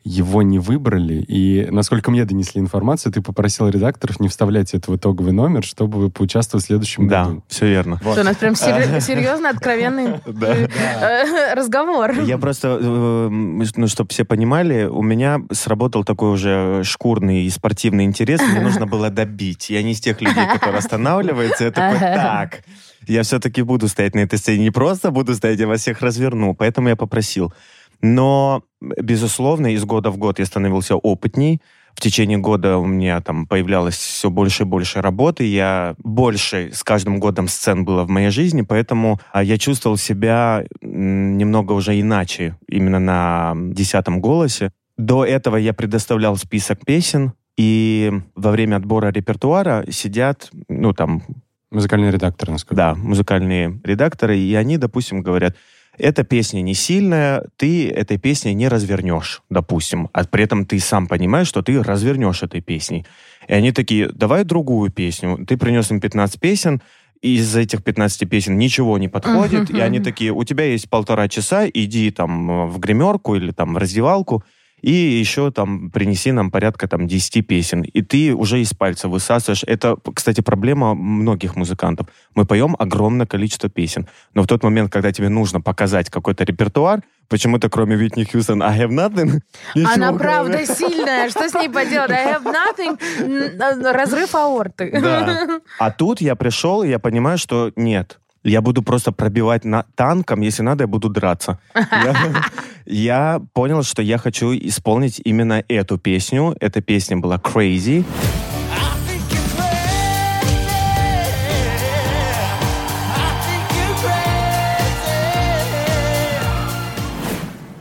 его 0.08 0.42
не 0.42 0.58
выбрали, 0.58 1.22
и, 1.28 1.68
насколько 1.70 2.10
мне 2.10 2.24
донесли 2.24 2.60
информацию, 2.60 3.12
ты 3.12 3.20
попросил 3.20 3.68
редакторов 3.68 4.18
не 4.20 4.28
вставлять 4.28 4.72
это 4.72 4.90
в 4.90 4.96
итоговый 4.96 5.32
номер, 5.32 5.62
чтобы 5.64 6.10
поучаствовать 6.10 6.64
в 6.64 6.66
следующем 6.68 7.08
Да, 7.08 7.24
году. 7.26 7.42
все 7.48 7.66
верно. 7.68 8.00
Вот. 8.02 8.12
Что 8.12 8.22
у 8.22 8.24
нас 8.24 8.36
прям 8.36 8.54
сер- 8.54 9.00
серьезно 9.00 9.50
откровенный 9.50 10.14
э, 10.26 11.54
разговор. 11.54 12.12
Я 12.22 12.38
просто, 12.38 12.78
э, 12.80 13.28
ну, 13.28 13.86
чтобы 13.88 14.08
все 14.10 14.24
понимали, 14.24 14.84
у 14.84 15.02
меня 15.02 15.40
сработал 15.52 16.04
такой 16.04 16.30
уже 16.32 16.82
шкурный 16.84 17.42
и 17.44 17.50
спортивный 17.50 18.04
интерес, 18.04 18.40
мне 18.40 18.60
нужно 18.60 18.86
было 18.88 19.10
добить. 19.10 19.68
Я 19.70 19.82
не 19.82 19.92
из 19.92 20.00
тех 20.00 20.20
людей, 20.20 20.46
которые 20.52 20.78
останавливаются, 20.78 21.64
я 21.64 21.70
такой, 21.70 21.98
так, 21.98 22.62
я 23.06 23.22
все-таки 23.22 23.62
буду 23.62 23.88
стоять 23.88 24.14
на 24.14 24.20
этой 24.20 24.38
сцене, 24.38 24.64
не 24.64 24.70
просто 24.70 25.10
буду 25.10 25.34
стоять, 25.34 25.58
я 25.60 25.66
вас 25.66 25.80
всех 25.82 26.00
разверну, 26.02 26.54
поэтому 26.54 26.88
я 26.88 26.96
попросил. 26.96 27.52
Но, 28.00 28.62
безусловно, 28.80 29.72
из 29.74 29.84
года 29.84 30.10
в 30.10 30.18
год 30.18 30.38
я 30.38 30.46
становился 30.46 30.96
опытней, 30.96 31.60
В 31.94 32.00
течение 32.00 32.38
года 32.38 32.78
у 32.78 32.86
меня 32.86 33.20
там 33.20 33.46
появлялось 33.46 33.96
все 33.96 34.30
больше 34.30 34.62
и 34.62 34.66
больше 34.66 35.02
работы, 35.02 35.42
я 35.44 35.96
больше 35.98 36.70
с 36.72 36.84
каждым 36.84 37.18
годом 37.18 37.48
сцен 37.48 37.84
было 37.84 38.04
в 38.04 38.08
моей 38.08 38.30
жизни, 38.30 38.62
поэтому 38.62 39.18
а, 39.32 39.42
я 39.42 39.58
чувствовал 39.58 39.96
себя 39.96 40.64
немного 40.80 41.72
уже 41.72 42.00
иначе, 42.00 42.56
именно 42.68 43.00
на 43.00 43.54
десятом 43.74 44.20
голосе. 44.20 44.70
До 44.96 45.24
этого 45.24 45.56
я 45.56 45.72
предоставлял 45.72 46.36
список 46.36 46.84
песен, 46.84 47.32
и 47.56 48.12
во 48.36 48.52
время 48.52 48.76
отбора 48.76 49.10
репертуара 49.10 49.84
сидят, 49.90 50.50
ну, 50.68 50.92
там, 50.92 51.22
Музыкальный 51.70 52.10
редактор, 52.10 52.50
насколько. 52.50 52.76
да, 52.76 52.94
музыкальные 52.94 53.80
редакторы, 53.84 54.38
и 54.38 54.54
они, 54.54 54.78
допустим, 54.78 55.20
говорят, 55.20 55.56
эта 55.98 56.24
песня 56.24 56.60
не 56.62 56.74
сильная, 56.74 57.44
ты 57.56 57.90
этой 57.90 58.18
песней 58.18 58.54
не 58.54 58.68
развернешь, 58.68 59.42
допустим. 59.50 60.08
А 60.12 60.24
при 60.24 60.44
этом 60.44 60.64
ты 60.64 60.78
сам 60.78 61.06
понимаешь, 61.06 61.48
что 61.48 61.62
ты 61.62 61.82
развернешь 61.82 62.42
этой 62.42 62.60
песней. 62.60 63.06
И 63.46 63.52
они 63.52 63.72
такие, 63.72 64.08
давай 64.08 64.44
другую 64.44 64.90
песню. 64.90 65.44
Ты 65.46 65.56
принес 65.56 65.90
им 65.90 66.00
15 66.00 66.40
песен, 66.40 66.80
из 67.20 67.56
этих 67.56 67.82
15 67.82 68.28
песен 68.28 68.58
ничего 68.58 68.96
не 68.98 69.08
подходит, 69.08 69.70
и 69.70 69.80
они 69.80 70.00
такие, 70.00 70.32
у 70.32 70.44
тебя 70.44 70.64
есть 70.64 70.88
полтора 70.88 71.28
часа, 71.28 71.66
иди 71.68 72.10
там 72.10 72.50
э, 72.50 72.66
в 72.66 72.78
гримерку 72.78 73.34
или 73.34 73.50
там 73.50 73.74
в 73.74 73.76
раздевалку, 73.76 74.44
и 74.82 74.92
еще 74.92 75.50
там 75.50 75.90
принеси 75.90 76.32
нам 76.32 76.50
порядка 76.50 76.87
там 76.88 77.06
10 77.06 77.47
песен. 77.47 77.82
И 77.82 78.02
ты 78.02 78.35
уже 78.35 78.61
из 78.61 78.75
пальца 78.75 79.08
высасываешь. 79.08 79.64
Это, 79.66 79.97
кстати, 80.14 80.40
проблема 80.40 80.94
многих 80.94 81.56
музыкантов. 81.56 82.06
Мы 82.35 82.44
поем 82.44 82.76
огромное 82.78 83.26
количество 83.26 83.68
песен. 83.68 84.06
Но 84.35 84.42
в 84.42 84.47
тот 84.47 84.62
момент, 84.62 84.92
когда 84.92 85.12
тебе 85.12 85.28
нужно 85.28 85.61
показать 85.61 86.11
какой-то 86.11 86.44
репертуар, 86.44 87.02
почему-то 87.28 87.68
кроме 87.68 87.97
Витни 87.97 88.25
Хьюстон 88.25 88.62
I 88.62 88.78
have 88.78 88.90
nothing. 88.90 89.40
Она 89.75 90.08
кроме- 90.08 90.18
правда 90.18 90.66
сильная. 90.75 91.28
Что 91.30 91.49
с 91.49 91.54
ней 91.54 91.68
поделать? 91.68 92.11
I 92.11 92.35
have 92.35 92.44
nothing. 92.44 93.92
Разрыв 93.92 94.35
аорты. 94.35 94.90
Да. 95.00 95.61
А 95.78 95.90
тут 95.90 96.20
я 96.20 96.35
пришел, 96.35 96.82
и 96.82 96.88
я 96.88 96.99
понимаю, 96.99 97.38
что 97.38 97.73
нет. 97.76 98.18
Я 98.48 98.62
буду 98.62 98.82
просто 98.82 99.12
пробивать 99.12 99.64
на 99.64 99.84
танком, 99.94 100.40
если 100.40 100.62
надо, 100.62 100.84
я 100.84 100.88
буду 100.88 101.10
драться. 101.10 101.58
Я, 102.86 103.42
понял, 103.52 103.82
что 103.82 104.00
я 104.00 104.16
хочу 104.16 104.54
исполнить 104.54 105.20
именно 105.22 105.62
эту 105.68 105.98
песню. 105.98 106.56
Эта 106.58 106.80
песня 106.80 107.18
была 107.18 107.36
Crazy. 107.36 108.02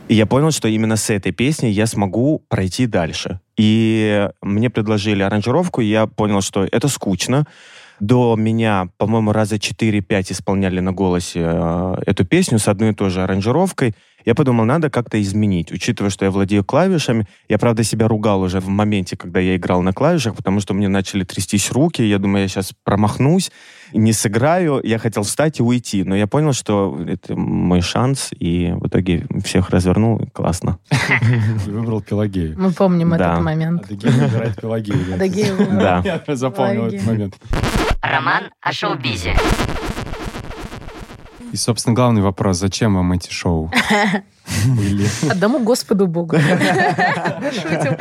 И 0.08 0.14
я 0.14 0.26
понял, 0.26 0.50
что 0.50 0.68
именно 0.68 0.96
с 0.96 1.08
этой 1.08 1.32
песней 1.32 1.70
я 1.70 1.86
смогу 1.86 2.44
пройти 2.48 2.86
дальше. 2.86 3.40
И 3.56 4.28
мне 4.42 4.68
предложили 4.68 5.22
аранжировку, 5.22 5.80
и 5.80 5.86
я 5.86 6.06
понял, 6.06 6.42
что 6.42 6.64
это 6.70 6.88
скучно. 6.88 7.46
До 8.00 8.36
меня, 8.36 8.88
по-моему, 8.96 9.32
раза 9.32 9.56
4-5 9.56 10.32
исполняли 10.32 10.80
на 10.80 10.92
голосе 10.92 11.40
э, 11.42 11.94
эту 12.06 12.24
песню 12.24 12.58
с 12.58 12.68
одной 12.68 12.90
и 12.90 12.94
той 12.94 13.10
же 13.10 13.22
аранжировкой. 13.22 13.94
Я 14.24 14.34
подумал, 14.34 14.64
надо 14.64 14.90
как-то 14.90 15.20
изменить, 15.22 15.72
учитывая, 15.72 16.10
что 16.10 16.24
я 16.24 16.30
владею 16.30 16.64
клавишами. 16.64 17.26
Я, 17.48 17.56
правда, 17.56 17.82
себя 17.82 18.08
ругал 18.08 18.42
уже 18.42 18.60
в 18.60 18.68
моменте, 18.68 19.16
когда 19.16 19.40
я 19.40 19.56
играл 19.56 19.80
на 19.80 19.92
клавишах, 19.92 20.34
потому 20.34 20.60
что 20.60 20.74
мне 20.74 20.88
начали 20.88 21.24
трястись 21.24 21.72
руки. 21.72 22.02
Я 22.02 22.18
думаю, 22.18 22.42
я 22.42 22.48
сейчас 22.48 22.72
промахнусь, 22.84 23.50
не 23.94 24.12
сыграю. 24.12 24.80
Я 24.84 24.98
хотел 24.98 25.22
встать 25.22 25.60
и 25.60 25.62
уйти, 25.62 26.04
но 26.04 26.14
я 26.14 26.26
понял, 26.26 26.52
что 26.52 26.98
это 27.08 27.36
мой 27.36 27.80
шанс, 27.80 28.30
и 28.38 28.72
в 28.72 28.88
итоге 28.88 29.26
всех 29.44 29.70
развернул. 29.70 30.20
Классно. 30.32 30.78
Выбрал 31.66 32.02
Пелагею. 32.02 32.54
Мы 32.58 32.72
помним 32.72 33.14
этот 33.14 33.40
момент. 33.40 33.84
Адыгея 33.84 34.12
выбирает 34.12 34.60
Пелагею. 34.60 35.06
да. 35.70 36.02
Я 36.04 36.36
запомнил 36.36 36.86
этот 36.86 37.06
момент. 37.06 37.34
Роман 38.02 38.50
о 38.60 38.72
шоу-бизе. 38.72 39.34
И, 41.52 41.56
собственно, 41.56 41.94
главный 41.94 42.22
вопрос. 42.22 42.58
Зачем 42.58 42.94
вам 42.94 43.12
эти 43.12 43.30
шоу? 43.30 43.72
Были. 44.76 45.06
Одному 45.30 45.60
Господу 45.60 46.06
Богу. 46.06 46.36
Шутим. 46.38 47.96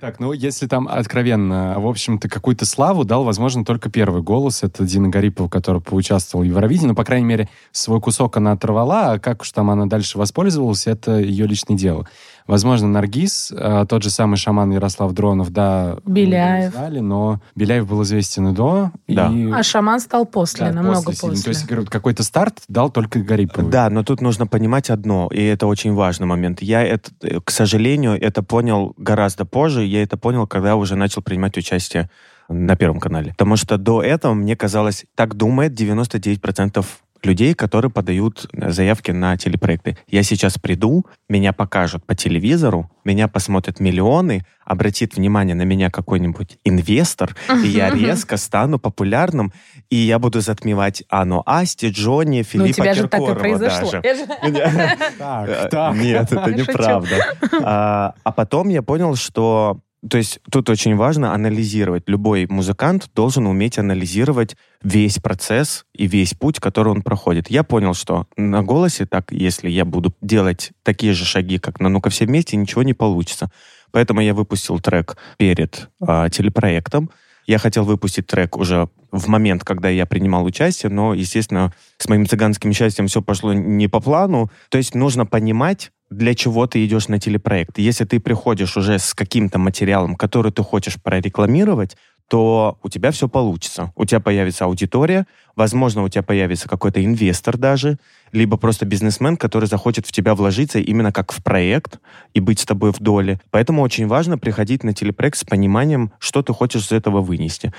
Так, 0.00 0.20
ну, 0.20 0.32
если 0.32 0.66
там 0.66 0.88
откровенно, 0.88 1.76
в 1.78 1.86
общем-то, 1.86 2.28
какую-то 2.28 2.66
славу 2.66 3.04
дал, 3.04 3.24
возможно, 3.24 3.64
только 3.64 3.90
первый 3.90 4.22
голос. 4.22 4.62
Это 4.62 4.84
Дина 4.84 5.08
Гарипова, 5.08 5.48
которая 5.48 5.80
поучаствовала 5.80 6.44
в 6.44 6.48
Евровидении. 6.48 6.88
Ну, 6.88 6.94
по 6.94 7.04
крайней 7.04 7.26
мере, 7.26 7.48
свой 7.72 8.00
кусок 8.00 8.36
она 8.36 8.52
оторвала, 8.52 9.12
а 9.12 9.18
как 9.18 9.42
уж 9.42 9.50
там 9.52 9.70
она 9.70 9.86
дальше 9.86 10.18
воспользовалась, 10.18 10.86
это 10.86 11.18
ее 11.18 11.46
личное 11.46 11.76
дело. 11.76 12.06
Возможно, 12.50 12.88
Наргиз, 12.88 13.52
э, 13.56 13.86
тот 13.88 14.02
же 14.02 14.10
самый 14.10 14.36
шаман 14.36 14.72
Ярослав 14.72 15.12
Дронов, 15.12 15.50
да, 15.50 15.98
Беляев. 16.04 16.72
знали, 16.72 16.98
но 16.98 17.40
Беляев 17.54 17.86
был 17.86 18.02
известен 18.02 18.48
и 18.48 18.52
до. 18.52 18.90
Да. 19.06 19.28
и- 19.32 19.50
А 19.52 19.62
шаман 19.62 20.00
стал 20.00 20.26
после, 20.26 20.66
да, 20.66 20.72
намного 20.72 21.02
после 21.02 21.28
после. 21.28 21.42
То 21.44 21.48
есть, 21.50 21.66
говорю, 21.66 21.86
какой-то 21.86 22.24
старт 22.24 22.62
дал 22.66 22.90
только 22.90 23.20
Гариповой. 23.20 23.70
Да, 23.70 23.88
но 23.88 24.02
тут 24.02 24.20
нужно 24.20 24.48
понимать 24.48 24.90
одно, 24.90 25.28
и 25.32 25.40
это 25.42 25.68
очень 25.68 25.94
важный 25.94 26.26
момент. 26.26 26.60
Я, 26.60 26.82
это, 26.82 27.10
к 27.44 27.50
сожалению, 27.50 28.20
это 28.20 28.42
понял 28.42 28.94
гораздо 28.96 29.44
позже. 29.44 29.84
Я 29.84 30.02
это 30.02 30.16
понял, 30.16 30.48
когда 30.48 30.74
уже 30.74 30.96
начал 30.96 31.22
принимать 31.22 31.56
участие 31.56 32.10
на 32.48 32.74
Первом 32.74 32.98
канале. 32.98 33.30
Потому 33.38 33.54
что 33.54 33.78
до 33.78 34.02
этого, 34.02 34.34
мне 34.34 34.56
казалось, 34.56 35.04
так 35.14 35.34
думает 35.36 35.72
99% 35.74 36.84
людей, 37.24 37.54
которые 37.54 37.90
подают 37.90 38.48
заявки 38.52 39.10
на 39.10 39.36
телепроекты. 39.36 39.96
Я 40.08 40.22
сейчас 40.22 40.58
приду, 40.58 41.06
меня 41.28 41.52
покажут 41.52 42.04
по 42.06 42.14
телевизору, 42.14 42.90
меня 43.04 43.28
посмотрят 43.28 43.80
миллионы, 43.80 44.44
обратит 44.64 45.16
внимание 45.16 45.54
на 45.54 45.62
меня 45.62 45.90
какой-нибудь 45.90 46.58
инвестор, 46.64 47.34
и 47.64 47.66
я 47.68 47.90
резко 47.90 48.36
стану 48.36 48.78
популярным, 48.78 49.52
и 49.90 49.96
я 49.96 50.18
буду 50.18 50.40
затмевать 50.40 51.02
Анну 51.08 51.42
Асти, 51.46 51.88
Джонни, 51.90 52.36
Ну, 52.36 52.40
у 52.40 52.44
Филиппа 52.44 52.74
тебя 52.82 52.94
же 52.94 53.08
так 53.08 53.20
и 53.20 53.24
Киркорова 53.24 53.38
произошло. 53.40 53.90
даже. 54.00 54.16
Же- 54.16 54.26
Э, 54.42 54.96
Так, 55.18 55.70
так. 55.70 55.96
Нет, 55.96 56.32
это 56.32 56.50
неправда. 56.52 57.16
А 57.62 58.14
а 58.22 58.32
потом 58.32 58.68
я 58.68 58.82
понял, 58.82 59.16
что... 59.16 59.80
То 60.08 60.16
есть 60.16 60.40
тут 60.50 60.70
очень 60.70 60.96
важно 60.96 61.34
анализировать. 61.34 62.04
Любой 62.06 62.46
музыкант 62.46 63.10
должен 63.14 63.46
уметь 63.46 63.78
анализировать 63.78 64.56
весь 64.82 65.18
процесс 65.18 65.84
и 65.94 66.06
весь 66.06 66.32
путь, 66.32 66.58
который 66.58 66.88
он 66.88 67.02
проходит. 67.02 67.50
Я 67.50 67.64
понял, 67.64 67.92
что 67.92 68.26
на 68.36 68.62
голосе 68.62 69.04
так, 69.04 69.30
если 69.30 69.68
я 69.68 69.84
буду 69.84 70.14
делать 70.22 70.70
такие 70.82 71.12
же 71.12 71.26
шаги, 71.26 71.58
как 71.58 71.80
на 71.80 71.90
«Ну-ка 71.90 72.08
все 72.08 72.24
вместе», 72.24 72.56
ничего 72.56 72.82
не 72.82 72.94
получится. 72.94 73.50
Поэтому 73.90 74.20
я 74.20 74.32
выпустил 74.32 74.78
трек 74.80 75.18
перед 75.36 75.90
а, 76.00 76.30
телепроектом. 76.30 77.10
Я 77.46 77.58
хотел 77.58 77.84
выпустить 77.84 78.26
трек 78.26 78.56
уже 78.56 78.88
в 79.10 79.28
момент, 79.28 79.64
когда 79.64 79.88
я 79.88 80.06
принимал 80.06 80.44
участие, 80.44 80.90
но, 80.90 81.14
естественно, 81.14 81.74
с 81.98 82.08
моим 82.08 82.26
цыганским 82.26 82.72
счастьем 82.72 83.08
все 83.08 83.20
пошло 83.20 83.52
не 83.52 83.88
по 83.88 84.00
плану. 84.00 84.50
То 84.70 84.78
есть 84.78 84.94
нужно 84.94 85.26
понимать, 85.26 85.90
для 86.10 86.34
чего 86.34 86.66
ты 86.66 86.84
идешь 86.84 87.08
на 87.08 87.18
телепроект. 87.18 87.78
Если 87.78 88.04
ты 88.04 88.20
приходишь 88.20 88.76
уже 88.76 88.98
с 88.98 89.14
каким-то 89.14 89.58
материалом, 89.58 90.16
который 90.16 90.52
ты 90.52 90.62
хочешь 90.62 91.00
прорекламировать, 91.00 91.96
то 92.28 92.78
у 92.84 92.88
тебя 92.88 93.10
все 93.10 93.28
получится. 93.28 93.92
У 93.96 94.04
тебя 94.04 94.20
появится 94.20 94.64
аудитория, 94.64 95.26
возможно, 95.56 96.04
у 96.04 96.08
тебя 96.08 96.22
появится 96.22 96.68
какой-то 96.68 97.04
инвестор 97.04 97.56
даже, 97.56 97.98
либо 98.30 98.56
просто 98.56 98.86
бизнесмен, 98.86 99.36
который 99.36 99.66
захочет 99.66 100.06
в 100.06 100.12
тебя 100.12 100.36
вложиться 100.36 100.78
именно 100.78 101.10
как 101.10 101.32
в 101.32 101.42
проект 101.42 101.98
и 102.32 102.38
быть 102.38 102.60
с 102.60 102.64
тобой 102.64 102.92
в 102.92 103.00
доле. 103.00 103.40
Поэтому 103.50 103.82
очень 103.82 104.06
важно 104.06 104.38
приходить 104.38 104.84
на 104.84 104.94
телепроект 104.94 105.38
с 105.38 105.44
пониманием, 105.44 106.12
что 106.20 106.42
ты 106.42 106.52
хочешь 106.52 106.86
из 106.86 106.92
этого 106.92 107.20
вынести. 107.20 107.72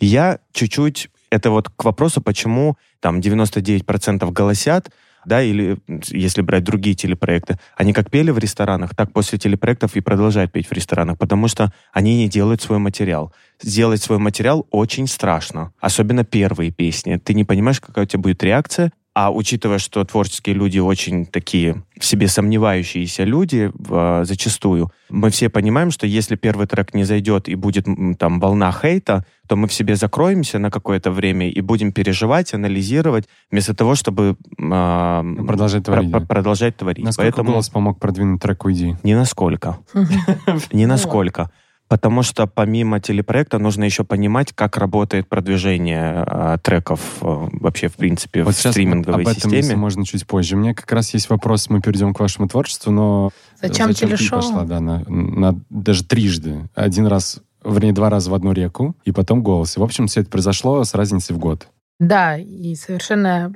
Я 0.00 0.38
чуть-чуть... 0.52 1.10
Это 1.28 1.50
вот 1.50 1.68
к 1.68 1.82
вопросу, 1.82 2.22
почему 2.22 2.76
там 3.00 3.18
99% 3.18 4.30
голосят, 4.30 4.90
да, 5.26 5.42
или 5.42 5.76
если 6.08 6.40
брать 6.40 6.64
другие 6.64 6.94
телепроекты, 6.94 7.58
они 7.76 7.92
как 7.92 8.10
пели 8.10 8.30
в 8.30 8.38
ресторанах, 8.38 8.94
так 8.94 9.12
после 9.12 9.38
телепроектов 9.38 9.96
и 9.96 10.00
продолжают 10.00 10.52
петь 10.52 10.68
в 10.68 10.72
ресторанах, 10.72 11.18
потому 11.18 11.48
что 11.48 11.72
они 11.92 12.16
не 12.16 12.28
делают 12.28 12.62
свой 12.62 12.78
материал. 12.78 13.34
Сделать 13.60 14.00
свой 14.00 14.18
материал 14.18 14.66
очень 14.70 15.06
страшно, 15.06 15.72
особенно 15.80 16.24
первые 16.24 16.70
песни. 16.70 17.16
Ты 17.16 17.34
не 17.34 17.44
понимаешь, 17.44 17.80
какая 17.80 18.04
у 18.04 18.08
тебя 18.08 18.20
будет 18.20 18.42
реакция, 18.42 18.92
а 19.18 19.30
учитывая, 19.30 19.78
что 19.78 20.04
творческие 20.04 20.54
люди 20.54 20.78
очень 20.78 21.24
такие 21.24 21.82
в 21.98 22.04
себе 22.04 22.28
сомневающиеся 22.28 23.24
люди 23.24 23.70
в- 23.72 24.26
зачастую, 24.26 24.90
мы 25.08 25.30
все 25.30 25.48
понимаем, 25.48 25.90
что 25.90 26.06
если 26.06 26.36
первый 26.36 26.66
трек 26.66 26.92
не 26.92 27.04
зайдет 27.04 27.48
и 27.48 27.54
будет 27.54 27.86
там 28.18 28.40
волна 28.40 28.70
хейта, 28.72 29.24
то 29.48 29.56
мы 29.56 29.68
в 29.68 29.72
себе 29.72 29.96
закроемся 29.96 30.58
на 30.58 30.70
какое-то 30.70 31.10
время 31.10 31.48
и 31.48 31.60
будем 31.62 31.92
переживать, 31.92 32.52
анализировать, 32.52 33.26
вместо 33.50 33.72
того, 33.74 33.94
чтобы 33.94 34.36
а, 34.70 35.24
Продолжать 35.46 35.84
творить, 35.84 36.10
про- 36.10 36.20
да. 36.20 36.26
продолжать 36.26 36.76
творить. 36.76 37.02
Насколько 37.02 37.30
Поэтому 37.32 37.50
голос 37.52 37.70
помог 37.70 37.98
продвинуть 37.98 38.42
трек 38.42 38.66
«Уйди»? 38.66 38.96
ни 39.02 39.14
насколько. 39.14 39.78
Ни 40.72 40.84
насколько. 40.84 41.50
Потому 41.88 42.22
что 42.22 42.48
помимо 42.48 42.98
телепроекта 42.98 43.58
нужно 43.58 43.84
еще 43.84 44.02
понимать, 44.02 44.52
как 44.52 44.76
работает 44.76 45.28
продвижение 45.28 46.24
э, 46.26 46.58
треков 46.60 47.00
э, 47.20 47.48
вообще, 47.52 47.86
в 47.88 47.94
принципе, 47.94 48.42
Вот 48.42 48.54
в 48.54 48.58
сейчас 48.58 48.72
стриминговой 48.72 49.22
об 49.22 49.28
этом, 49.28 49.50
если 49.52 49.60
системе. 49.62 49.80
можно, 49.80 50.04
чуть 50.04 50.26
позже. 50.26 50.56
У 50.56 50.58
меня 50.58 50.74
как 50.74 50.90
раз 50.90 51.14
есть 51.14 51.30
вопрос, 51.30 51.70
мы 51.70 51.80
перейдем 51.80 52.12
к 52.12 52.18
вашему 52.18 52.48
творчеству, 52.48 52.90
но... 52.90 53.30
Зачем 53.62 53.88
ты 53.88 53.94
телешоу? 53.94 54.40
пошла, 54.40 54.64
да, 54.64 54.80
на, 54.80 55.04
на- 55.08 55.60
даже 55.70 56.02
трижды. 56.02 56.68
Один 56.74 57.06
раз, 57.06 57.40
вернее, 57.64 57.92
два 57.92 58.10
раза 58.10 58.32
в 58.32 58.34
одну 58.34 58.50
реку, 58.52 58.96
и 59.04 59.12
потом 59.12 59.42
голос. 59.42 59.76
И, 59.76 59.80
в 59.80 59.84
общем, 59.84 60.08
все 60.08 60.22
это 60.22 60.30
произошло 60.30 60.82
с 60.82 60.92
разницей 60.92 61.36
в 61.36 61.38
год. 61.38 61.68
Да, 62.00 62.36
и 62.36 62.74
совершенно 62.74 63.52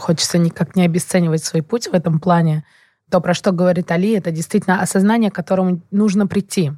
хочется 0.00 0.38
никак 0.38 0.76
не 0.76 0.84
обесценивать 0.84 1.42
свой 1.42 1.62
путь 1.62 1.88
в 1.88 1.94
этом 1.94 2.20
плане. 2.20 2.64
То, 3.10 3.20
про 3.20 3.34
что 3.34 3.50
говорит 3.50 3.90
Али, 3.90 4.12
это 4.12 4.30
действительно 4.30 4.80
осознание, 4.80 5.30
к 5.30 5.34
которому 5.34 5.82
нужно 5.90 6.28
прийти. 6.28 6.72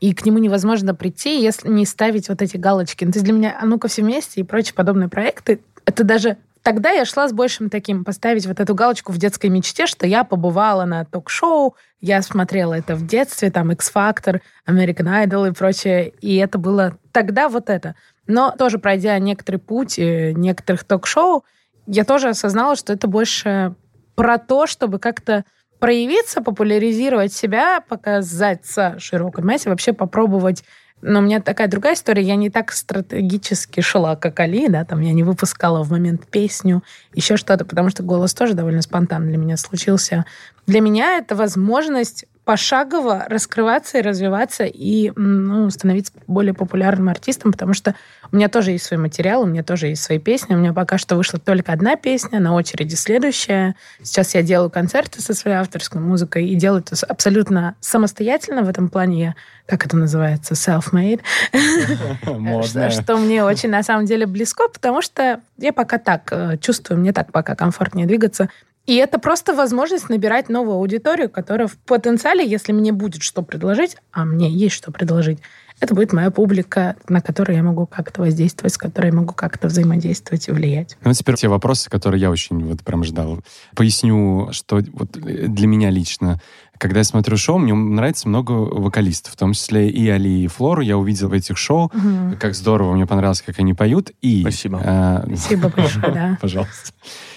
И 0.00 0.14
к 0.14 0.24
нему 0.24 0.38
невозможно 0.38 0.94
прийти, 0.94 1.42
если 1.42 1.68
не 1.68 1.84
ставить 1.84 2.28
вот 2.28 2.42
эти 2.42 2.56
галочки. 2.56 3.04
Ну, 3.04 3.12
то 3.12 3.18
есть 3.18 3.24
для 3.24 3.34
меня 3.34 3.58
«А 3.60 3.66
ну-ка 3.66 3.88
все 3.88 4.02
вместе» 4.02 4.40
и 4.40 4.44
прочие 4.44 4.74
подобные 4.74 5.08
проекты, 5.08 5.60
это 5.84 6.04
даже 6.04 6.36
Тогда 6.62 6.90
я 6.90 7.06
шла 7.06 7.26
с 7.26 7.32
большим 7.32 7.70
таким, 7.70 8.04
поставить 8.04 8.46
вот 8.46 8.60
эту 8.60 8.74
галочку 8.74 9.12
в 9.12 9.18
детской 9.18 9.48
мечте, 9.48 9.86
что 9.86 10.06
я 10.06 10.24
побывала 10.24 10.84
на 10.84 11.06
ток-шоу, 11.06 11.74
я 12.02 12.20
смотрела 12.20 12.74
это 12.74 12.96
в 12.96 13.06
детстве, 13.06 13.50
там, 13.50 13.72
X-Factor, 13.72 14.40
American 14.68 15.24
Idol 15.26 15.48
и 15.48 15.54
прочее, 15.54 16.10
и 16.20 16.36
это 16.36 16.58
было 16.58 16.98
тогда 17.12 17.48
вот 17.48 17.70
это. 17.70 17.94
Но 18.26 18.54
тоже 18.56 18.78
пройдя 18.78 19.18
некоторый 19.18 19.56
путь 19.56 19.98
э, 19.98 20.32
некоторых 20.32 20.84
ток-шоу, 20.84 21.44
я 21.86 22.04
тоже 22.04 22.28
осознала, 22.28 22.76
что 22.76 22.92
это 22.92 23.08
больше 23.08 23.74
про 24.14 24.36
то, 24.36 24.66
чтобы 24.66 24.98
как-то 24.98 25.44
проявиться, 25.80 26.42
популяризировать 26.42 27.32
себя, 27.32 27.82
показаться 27.88 28.96
широкой 28.98 29.42
массе, 29.42 29.70
вообще 29.70 29.92
попробовать 29.92 30.62
но 31.02 31.20
у 31.20 31.22
меня 31.22 31.40
такая 31.40 31.68
другая 31.68 31.94
история. 31.94 32.22
Я 32.22 32.36
не 32.36 32.50
так 32.50 32.72
стратегически 32.72 33.80
шла, 33.80 34.16
как 34.16 34.38
Али, 34.40 34.68
да, 34.68 34.84
там 34.84 35.00
я 35.00 35.12
не 35.12 35.22
выпускала 35.22 35.82
в 35.82 35.90
момент 35.90 36.26
песню, 36.26 36.82
еще 37.14 37.36
что-то, 37.36 37.64
потому 37.64 37.88
что 37.90 38.02
голос 38.02 38.34
тоже 38.34 38.54
довольно 38.54 38.82
спонтанно 38.82 39.26
для 39.26 39.38
меня 39.38 39.56
случился. 39.56 40.26
Для 40.66 40.80
меня 40.80 41.16
это 41.16 41.34
возможность 41.34 42.26
пошагово 42.44 43.26
раскрываться 43.28 43.98
и 43.98 44.02
развиваться 44.02 44.64
и 44.64 45.12
ну, 45.14 45.70
становиться 45.70 46.12
более 46.26 46.54
популярным 46.54 47.08
артистом, 47.08 47.52
потому 47.52 47.74
что 47.74 47.94
у 48.32 48.36
меня 48.36 48.48
тоже 48.48 48.72
есть 48.72 48.84
свой 48.84 48.98
материал, 48.98 49.42
у 49.42 49.46
меня 49.46 49.62
тоже 49.62 49.88
есть 49.88 50.02
свои 50.02 50.18
песни. 50.18 50.54
У 50.54 50.58
меня 50.58 50.72
пока 50.72 50.98
что 50.98 51.16
вышла 51.16 51.38
только 51.38 51.72
одна 51.72 51.96
песня, 51.96 52.40
на 52.40 52.54
очереди 52.54 52.94
следующая. 52.94 53.74
Сейчас 54.02 54.34
я 54.34 54.42
делаю 54.42 54.70
концерты 54.70 55.20
со 55.20 55.34
своей 55.34 55.56
авторской 55.56 56.00
музыкой 56.00 56.46
и 56.46 56.54
делаю 56.54 56.80
это 56.80 56.96
что 56.96 57.74
самостоятельно. 57.80 58.62
В 58.62 58.68
этом 58.68 58.88
плане 58.88 59.20
я, 59.20 59.34
как 59.66 59.86
это 59.86 59.96
называется, 59.96 60.54
self-made. 60.54 61.20
Что, 62.70 62.90
что 62.90 63.16
мне 63.16 63.44
очень 63.44 63.70
на 63.70 63.82
самом 63.82 64.06
деле 64.06 64.26
близко, 64.26 64.68
потому 64.68 65.02
что 65.02 65.40
я 65.58 65.72
пока 65.72 65.98
так 65.98 66.28
э, 66.30 66.58
чувствую, 66.58 67.00
мне 67.00 67.12
так 67.12 67.32
пока 67.32 67.54
комфортнее 67.54 68.06
двигаться. 68.06 68.48
И 68.86 68.96
это 68.96 69.18
просто 69.18 69.54
возможность 69.54 70.08
набирать 70.08 70.48
новую 70.48 70.76
аудиторию, 70.76 71.28
которая 71.30 71.68
в 71.68 71.76
потенциале, 71.78 72.44
если 72.48 72.72
мне 72.72 72.92
будет 72.92 73.22
что 73.22 73.42
предложить, 73.42 73.96
а 74.12 74.24
мне 74.24 74.50
есть 74.50 74.74
что 74.74 74.90
предложить, 74.90 75.38
это 75.80 75.94
будет 75.94 76.12
моя 76.12 76.30
публика, 76.30 76.96
на 77.08 77.20
которую 77.22 77.56
я 77.56 77.62
могу 77.62 77.86
как-то 77.86 78.20
воздействовать, 78.22 78.74
с 78.74 78.78
которой 78.78 79.06
я 79.06 79.12
могу 79.14 79.32
как-то 79.32 79.68
взаимодействовать 79.68 80.48
и 80.48 80.52
влиять. 80.52 80.96
Ну, 81.04 81.12
теперь 81.14 81.36
те 81.36 81.48
вопросы, 81.48 81.88
которые 81.88 82.20
я 82.20 82.30
очень 82.30 82.62
вот 82.66 82.80
прям 82.82 83.02
ждал. 83.04 83.40
Поясню, 83.74 84.48
что 84.52 84.80
вот 84.92 85.12
для 85.12 85.66
меня 85.66 85.88
лично, 85.88 86.38
когда 86.76 86.98
я 86.98 87.04
смотрю 87.04 87.36
шоу, 87.38 87.58
мне 87.58 87.72
нравится 87.74 88.28
много 88.28 88.52
вокалистов, 88.52 89.32
в 89.34 89.36
том 89.36 89.52
числе 89.54 89.88
и 89.88 90.06
Али, 90.08 90.44
и 90.44 90.46
Флору. 90.48 90.82
Я 90.82 90.98
увидел 90.98 91.28
в 91.28 91.32
этих 91.32 91.56
шоу, 91.56 91.90
Угу. 91.94 92.36
как 92.38 92.54
здорово, 92.54 92.92
мне 92.94 93.06
понравилось, 93.06 93.40
как 93.42 93.58
они 93.58 93.72
поют. 93.72 94.10
И, 94.20 94.42
Спасибо. 94.42 94.80
э, 94.84 95.24
Спасибо 95.36 95.68
большое, 95.74 96.12
да. 96.12 96.38
Пожалуйста. 96.42 96.92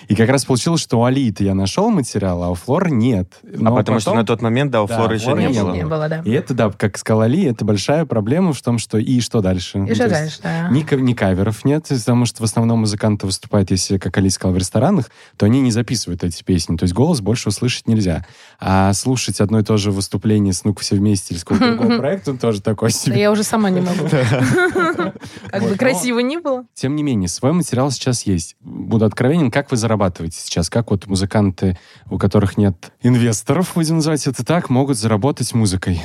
И 0.08 0.16
как 0.16 0.30
раз 0.30 0.46
получилось, 0.46 0.82
что 0.82 1.00
у 1.00 1.04
Али-то 1.04 1.44
я 1.44 1.54
нашел 1.54 1.90
материал, 1.90 2.44
а 2.44 2.50
у 2.50 2.56
Флоры 2.56 2.92
нет. 2.92 3.28
А 3.44 3.48
Но 3.58 3.76
потому 3.76 4.00
что 4.00 4.12
потом- 4.12 4.20
на 4.22 4.26
тот 4.26 4.42
момент, 4.42 4.72
да, 4.72 4.84
у 4.84 4.88
Да, 4.88 4.96
Флоры 4.98 5.16
еще 5.16 5.26
Флоры 5.26 5.42
не 5.44 5.48
не 5.54 5.62
было. 5.64 5.74
Не 5.74 5.86
было, 5.86 6.10
да. 6.10 6.22
И 6.26 6.32
это, 6.32 6.54
да, 6.54 6.72
как 6.72 6.98
сказал 6.98 7.22
Али, 7.22 7.44
это 7.46 7.66
большая 7.66 8.06
проблема 8.06 8.54
в 8.54 8.62
том, 8.62 8.80
что 8.80 8.98
и 8.98 9.20
что 9.22 9.42
дальше? 9.42 9.78
Ну, 9.80 9.88
И 9.88 9.94
что 9.96 10.06
то 10.06 10.10
дальше, 10.10 10.40
да. 10.44 10.70
Ни, 10.70 10.86
ни 11.02 11.14
каверов 11.14 11.64
нет, 11.66 11.86
потому 11.88 12.26
что 12.26 12.42
в 12.42 12.46
основном 12.46 12.80
музыканты 12.82 13.26
выступают, 13.26 13.72
если, 13.72 13.98
как 13.98 14.18
Али 14.18 14.30
сказал, 14.30 14.54
в 14.54 14.58
ресторанах, 14.58 15.10
то 15.38 15.46
они 15.46 15.62
не 15.62 15.72
записывают 15.72 16.24
эти 16.24 16.44
песни. 16.44 16.76
То 16.78 16.84
есть 16.84 16.94
голос 16.94 17.22
больше 17.22 17.50
услышать 17.50 17.88
нельзя. 17.88 18.26
А 18.60 18.94
слушать 18.94 19.40
одно 19.42 19.60
и 19.60 19.64
то 19.64 19.78
же 19.78 19.92
выступление 19.92 20.54
с 20.54 20.64
«Ну-ка 20.64 20.82
все 20.82 20.96
вместе» 20.96 21.34
или 21.34 21.40
с 21.40 21.44
какого-то 21.44 21.76
другого 21.78 21.98
проекта 22.00 22.32
он 22.32 22.38
тоже 22.38 22.62
такой 22.62 22.90
Да 22.92 22.98
себе. 22.98 23.20
я 23.22 23.32
уже 23.32 23.44
сама 23.44 23.70
не 23.70 23.82
могу. 23.82 24.06
Как 25.50 25.64
бы 25.64 25.76
красиво 25.76 26.20
ни 26.20 26.38
было. 26.38 26.66
Тем 26.74 26.96
не 26.96 27.04
менее, 27.04 27.28
свой 27.30 27.54
материал 27.54 27.92
сейчас 27.92 28.24
есть. 28.24 28.56
Буду 28.62 29.06
откровенен, 29.06 29.52
как 29.52 29.72
вы 29.72 29.78
зарабатываете 29.94 30.40
сейчас? 30.40 30.70
Как 30.70 30.90
вот 30.90 31.06
музыканты, 31.06 31.78
у 32.10 32.18
которых 32.18 32.58
нет 32.58 32.92
инвесторов, 33.04 33.74
будем 33.76 33.96
называть 33.96 34.26
это 34.26 34.44
так, 34.44 34.70
могут 34.70 34.98
заработать 34.98 35.54
музыкой? 35.54 36.02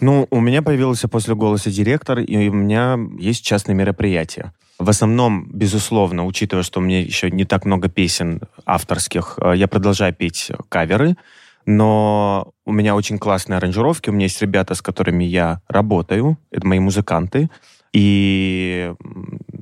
Ну, 0.00 0.26
у 0.30 0.40
меня 0.40 0.62
появился 0.62 1.08
после 1.08 1.34
«Голоса» 1.34 1.70
директор, 1.70 2.20
и 2.20 2.48
у 2.48 2.52
меня 2.52 2.98
есть 3.18 3.44
частные 3.44 3.74
мероприятия. 3.74 4.52
В 4.78 4.88
основном, 4.88 5.48
безусловно, 5.52 6.24
учитывая, 6.24 6.62
что 6.62 6.80
у 6.80 6.82
меня 6.82 7.00
еще 7.00 7.30
не 7.30 7.44
так 7.44 7.64
много 7.64 7.88
песен 7.88 8.40
авторских, 8.64 9.38
э, 9.40 9.54
я 9.56 9.68
продолжаю 9.68 10.14
петь 10.14 10.50
каверы, 10.68 11.16
но 11.66 12.52
у 12.64 12.72
меня 12.72 12.94
очень 12.94 13.18
классные 13.18 13.56
аранжировки, 13.56 14.10
у 14.10 14.12
меня 14.12 14.26
есть 14.26 14.42
ребята, 14.42 14.74
с 14.74 14.82
которыми 14.82 15.24
я 15.24 15.60
работаю, 15.68 16.38
это 16.52 16.66
мои 16.66 16.78
музыканты, 16.78 17.50
и... 17.92 18.92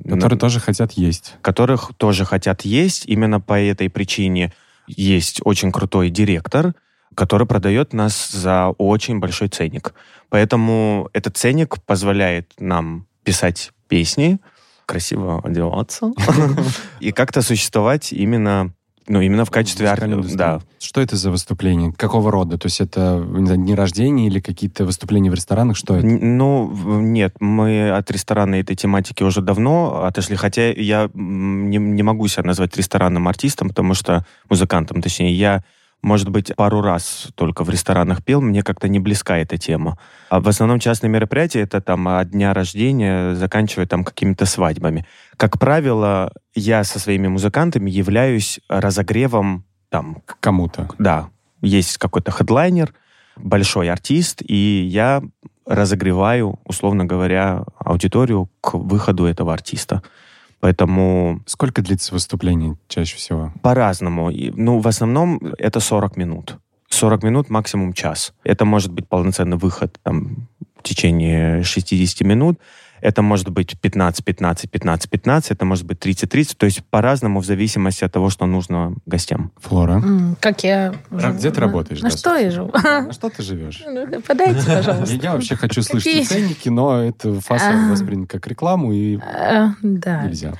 Которые 0.07 0.39
тоже 0.39 0.59
хотят 0.59 0.93
есть. 0.93 1.35
которых 1.41 1.91
тоже 1.97 2.25
хотят 2.25 2.61
есть. 2.61 3.05
Именно 3.05 3.39
по 3.39 3.59
этой 3.59 3.89
причине 3.89 4.53
есть 4.87 5.41
очень 5.43 5.71
крутой 5.71 6.09
директор, 6.09 6.73
который 7.15 7.47
продает 7.47 7.93
нас 7.93 8.31
за 8.31 8.69
очень 8.77 9.19
большой 9.19 9.47
ценник. 9.47 9.93
Поэтому 10.29 11.09
этот 11.13 11.37
ценник 11.37 11.81
позволяет 11.83 12.53
нам 12.59 13.07
писать 13.23 13.71
песни, 13.87 14.39
красиво 14.85 15.41
одеваться 15.43 16.11
и 16.99 17.11
как-то 17.11 17.41
существовать 17.41 18.13
именно, 18.13 18.73
ну, 19.11 19.21
именно 19.21 19.43
в 19.45 19.51
качестве 19.51 19.87
Музыкальной 19.89 20.15
арт- 20.15 20.19
индустрии. 20.19 20.37
Да. 20.37 20.61
Что 20.79 21.01
это 21.01 21.15
за 21.17 21.31
выступление? 21.31 21.91
Какого 21.91 22.31
рода? 22.31 22.57
То 22.57 22.67
есть 22.67 22.79
это 22.81 23.23
не 23.27 23.45
знаю, 23.45 23.61
дни 23.61 23.75
рождения 23.75 24.27
или 24.27 24.39
какие-то 24.39 24.85
выступления 24.85 25.29
в 25.29 25.33
ресторанах? 25.33 25.75
Что 25.75 25.97
это? 25.97 26.07
Н- 26.07 26.37
Ну, 26.37 26.71
нет, 27.01 27.35
мы 27.39 27.91
от 27.91 28.09
ресторанной 28.09 28.61
этой 28.61 28.75
тематики 28.75 29.23
уже 29.23 29.41
давно 29.41 30.03
отошли, 30.05 30.35
хотя 30.35 30.71
я 30.71 31.09
не, 31.13 31.77
не 31.77 32.03
могу 32.03 32.27
себя 32.27 32.43
назвать 32.43 32.75
ресторанным 32.77 33.27
артистом, 33.27 33.69
потому 33.69 33.93
что 33.93 34.25
музыкантом, 34.49 35.01
точнее, 35.01 35.33
я, 35.33 35.63
может 36.01 36.29
быть, 36.29 36.55
пару 36.55 36.81
раз 36.81 37.29
только 37.35 37.63
в 37.63 37.69
ресторанах 37.69 38.23
пел, 38.23 38.41
мне 38.41 38.63
как-то 38.63 38.87
не 38.87 38.99
близка 38.99 39.37
эта 39.37 39.57
тема. 39.57 39.97
А 40.29 40.39
в 40.39 40.47
основном 40.47 40.79
частные 40.79 41.09
мероприятия 41.09 41.61
это 41.61 41.81
там 41.81 42.07
от 42.07 42.31
дня 42.31 42.53
рождения, 42.53 43.35
заканчивая 43.35 43.85
там 43.85 44.03
какими-то 44.03 44.45
свадьбами. 44.45 45.05
Как 45.37 45.59
правило, 45.59 46.31
я 46.55 46.83
со 46.83 46.99
своими 46.99 47.27
музыкантами 47.27 47.89
являюсь 47.89 48.59
разогревом 48.67 49.65
там 49.89 50.21
К 50.25 50.39
кому-то. 50.39 50.89
да, 50.97 51.29
есть 51.61 51.97
какой-то 51.97 52.31
хедлайнер, 52.31 52.93
большой 53.35 53.89
артист, 53.89 54.41
и 54.41 54.83
я 54.89 55.21
разогреваю, 55.65 56.59
условно 56.65 57.05
говоря, 57.05 57.63
аудиторию 57.77 58.49
к 58.61 58.73
выходу 58.73 59.25
этого 59.25 59.53
артиста. 59.53 60.01
Поэтому 60.61 61.41
Сколько 61.45 61.81
длится 61.81 62.13
выступление 62.13 62.77
чаще 62.87 63.17
всего? 63.17 63.51
по-разному. 63.61 64.31
Ну, 64.31 64.79
в 64.79 64.87
основном 64.87 65.39
это 65.57 65.79
40 65.79 66.15
минут. 66.17 66.57
40 66.89 67.23
минут, 67.23 67.49
максимум 67.49 67.93
час. 67.93 68.33
Это 68.43 68.63
может 68.63 68.91
быть 68.91 69.07
полноценный 69.07 69.57
выход 69.57 69.99
там, 70.03 70.47
в 70.77 70.83
течение 70.83 71.63
60 71.63 72.21
минут. 72.21 72.59
Это 73.01 73.21
может 73.23 73.49
быть 73.49 73.79
15, 73.79 74.23
15, 74.23 74.69
15, 74.69 75.09
15. 75.09 75.51
Это 75.51 75.65
может 75.65 75.85
быть 75.85 75.99
30, 75.99 76.29
30. 76.29 76.57
То 76.57 76.65
есть 76.67 76.83
по-разному 76.85 77.39
в 77.41 77.45
зависимости 77.45 78.03
от 78.03 78.11
того, 78.11 78.29
что 78.29 78.45
нужно 78.45 78.93
гостям. 79.05 79.51
Флора. 79.59 79.93
М, 79.93 80.37
Как 80.39 80.63
я... 80.63 80.93
А 81.11 81.31
где 81.31 81.49
ты 81.49 81.59
На- 81.59 81.65
работаешь, 81.67 82.01
На 82.01 82.09
да, 82.09 82.17
что 82.17 82.35
я 82.35 82.51
живу? 82.51 82.71
На 82.83 83.11
что 83.11 83.29
ты 83.29 83.41
живешь? 83.43 83.83
Ну, 83.87 84.21
Подайте, 84.21 84.63
пожалуйста. 84.65 85.15
Я, 85.15 85.33
вообще 85.33 85.55
хочу 85.55 85.81
слышать 85.81 86.27
ценники, 86.27 86.69
но 86.69 87.03
это 87.03 87.39
фасад 87.41 87.75
А. 87.75 87.89
воспринят 87.91 88.29
как 88.29 88.45
рекламу, 88.47 88.93
и 88.93 89.17
Э, 89.17 89.69
нельзя. 89.81 90.53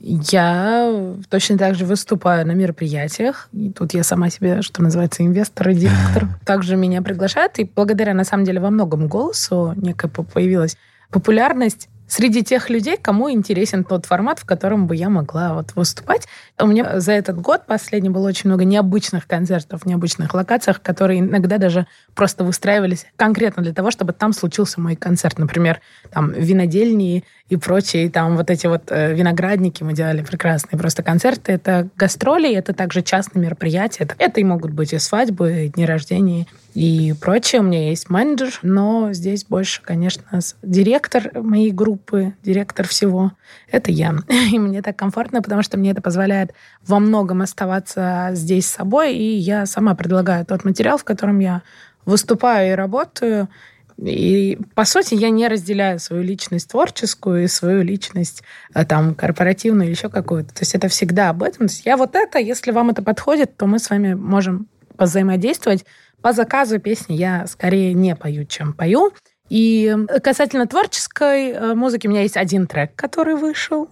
Я 0.00 1.14
точно 1.30 1.56
так 1.56 1.74
же 1.76 1.86
выступаю 1.86 2.46
на 2.46 2.52
мероприятиях. 2.52 3.48
И 3.52 3.70
тут 3.70 3.94
я 3.94 4.02
сама 4.04 4.28
себе, 4.28 4.60
что 4.62 4.82
называется, 4.82 5.24
инвестор 5.24 5.70
и 5.70 5.74
директор. 5.74 6.28
Также 6.44 6.76
меня 6.76 7.00
приглашают. 7.00 7.58
И 7.58 7.64
благодаря, 7.64 8.12
на 8.12 8.24
самом 8.24 8.44
деле, 8.44 8.60
во 8.60 8.70
многом 8.70 9.06
голосу 9.08 9.72
некая 9.76 10.08
по- 10.08 10.22
появилась 10.22 10.76
популярность 11.14 11.88
среди 12.08 12.42
тех 12.42 12.70
людей, 12.70 12.96
кому 13.00 13.30
интересен 13.30 13.84
тот 13.84 14.04
формат, 14.04 14.40
в 14.40 14.44
котором 14.44 14.88
бы 14.88 14.96
я 14.96 15.08
могла 15.08 15.54
вот 15.54 15.74
выступать. 15.76 16.26
У 16.60 16.66
меня 16.66 16.98
за 16.98 17.12
этот 17.12 17.40
год 17.40 17.66
последний 17.66 18.10
было 18.10 18.26
очень 18.28 18.50
много 18.50 18.64
необычных 18.64 19.28
концертов, 19.28 19.86
необычных 19.86 20.34
локациях, 20.34 20.82
которые 20.82 21.20
иногда 21.20 21.58
даже 21.58 21.86
просто 22.14 22.42
выстраивались 22.42 23.06
конкретно 23.14 23.62
для 23.62 23.72
того, 23.72 23.92
чтобы 23.92 24.12
там 24.12 24.32
случился 24.32 24.80
мой 24.80 24.96
концерт. 24.96 25.38
Например, 25.38 25.80
там 26.10 26.32
винодельни 26.32 27.22
и 27.48 27.56
прочие, 27.56 28.10
там 28.10 28.36
вот 28.36 28.50
эти 28.50 28.66
вот 28.66 28.90
э, 28.90 29.14
виноградники 29.14 29.84
мы 29.84 29.92
делали 29.92 30.22
прекрасные 30.22 30.78
просто 30.78 31.04
концерты. 31.04 31.52
Это 31.52 31.88
гастроли, 31.96 32.52
это 32.52 32.74
также 32.74 33.02
частные 33.02 33.44
мероприятия. 33.44 34.08
Это 34.18 34.40
и 34.40 34.44
могут 34.44 34.72
быть 34.72 34.92
и 34.92 34.98
свадьбы, 34.98 35.66
и 35.66 35.68
дни 35.68 35.86
рождения, 35.86 36.46
и 36.74 37.14
прочее. 37.20 37.60
У 37.60 37.64
меня 37.64 37.88
есть 37.88 38.10
менеджер, 38.10 38.58
но 38.62 39.12
здесь 39.12 39.44
больше, 39.44 39.80
конечно, 39.80 40.40
директор 40.62 41.30
моей 41.40 41.70
группы, 41.70 42.34
директор 42.42 42.86
всего. 42.88 43.32
Это 43.70 43.92
я. 43.92 44.16
И 44.52 44.58
мне 44.58 44.82
так 44.82 44.96
комфортно, 44.96 45.40
потому 45.40 45.62
что 45.62 45.78
мне 45.78 45.92
это 45.92 46.02
позволяет 46.02 46.52
во 46.84 46.98
многом 46.98 47.42
оставаться 47.42 48.30
здесь 48.32 48.66
с 48.66 48.74
собой, 48.74 49.14
и 49.14 49.36
я 49.36 49.66
сама 49.66 49.94
предлагаю 49.94 50.44
тот 50.44 50.64
материал, 50.64 50.98
в 50.98 51.04
котором 51.04 51.38
я 51.38 51.62
выступаю 52.04 52.72
и 52.72 52.74
работаю. 52.74 53.48
И, 53.96 54.58
по 54.74 54.84
сути, 54.84 55.14
я 55.14 55.30
не 55.30 55.46
разделяю 55.46 56.00
свою 56.00 56.24
личность 56.24 56.68
творческую 56.70 57.44
и 57.44 57.48
свою 57.48 57.82
личность 57.82 58.42
а, 58.72 58.84
там 58.84 59.14
корпоративную 59.14 59.86
или 59.86 59.94
еще 59.94 60.08
какую-то. 60.08 60.52
То 60.52 60.62
есть 60.62 60.74
это 60.74 60.88
всегда 60.88 61.28
об 61.28 61.44
этом. 61.44 61.68
То 61.68 61.72
есть 61.72 61.86
я 61.86 61.96
вот 61.96 62.16
это, 62.16 62.40
если 62.40 62.72
вам 62.72 62.90
это 62.90 63.02
подходит, 63.02 63.56
то 63.56 63.66
мы 63.66 63.78
с 63.78 63.88
вами 63.90 64.14
можем 64.14 64.66
взаимодействовать. 64.98 65.84
По 66.24 66.32
заказу 66.32 66.78
песни 66.78 67.12
я 67.12 67.46
скорее 67.46 67.92
не 67.92 68.16
пою, 68.16 68.46
чем 68.46 68.72
пою. 68.72 69.12
И 69.50 69.94
касательно 70.22 70.66
творческой 70.66 71.50
э, 71.50 71.74
музыки, 71.74 72.06
у 72.06 72.10
меня 72.10 72.22
есть 72.22 72.38
один 72.38 72.66
трек, 72.66 72.96
который 72.96 73.34
вышел. 73.34 73.90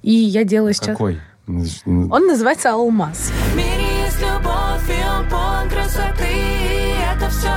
И 0.00 0.10
я 0.10 0.44
делаю 0.44 0.72
сейчас... 0.72 0.96
Какой? 0.96 1.20
Он 1.46 2.26
называется 2.26 2.72
«Алмаз». 2.72 3.30
В 3.52 3.56
мире 3.58 4.02
есть 4.02 4.18
любовь, 4.18 4.88
и 4.88 5.06
он 5.06 5.28
полон 5.28 5.68
красоты 5.68 6.24
И 6.24 6.94
это 7.14 7.28
все 7.28 7.48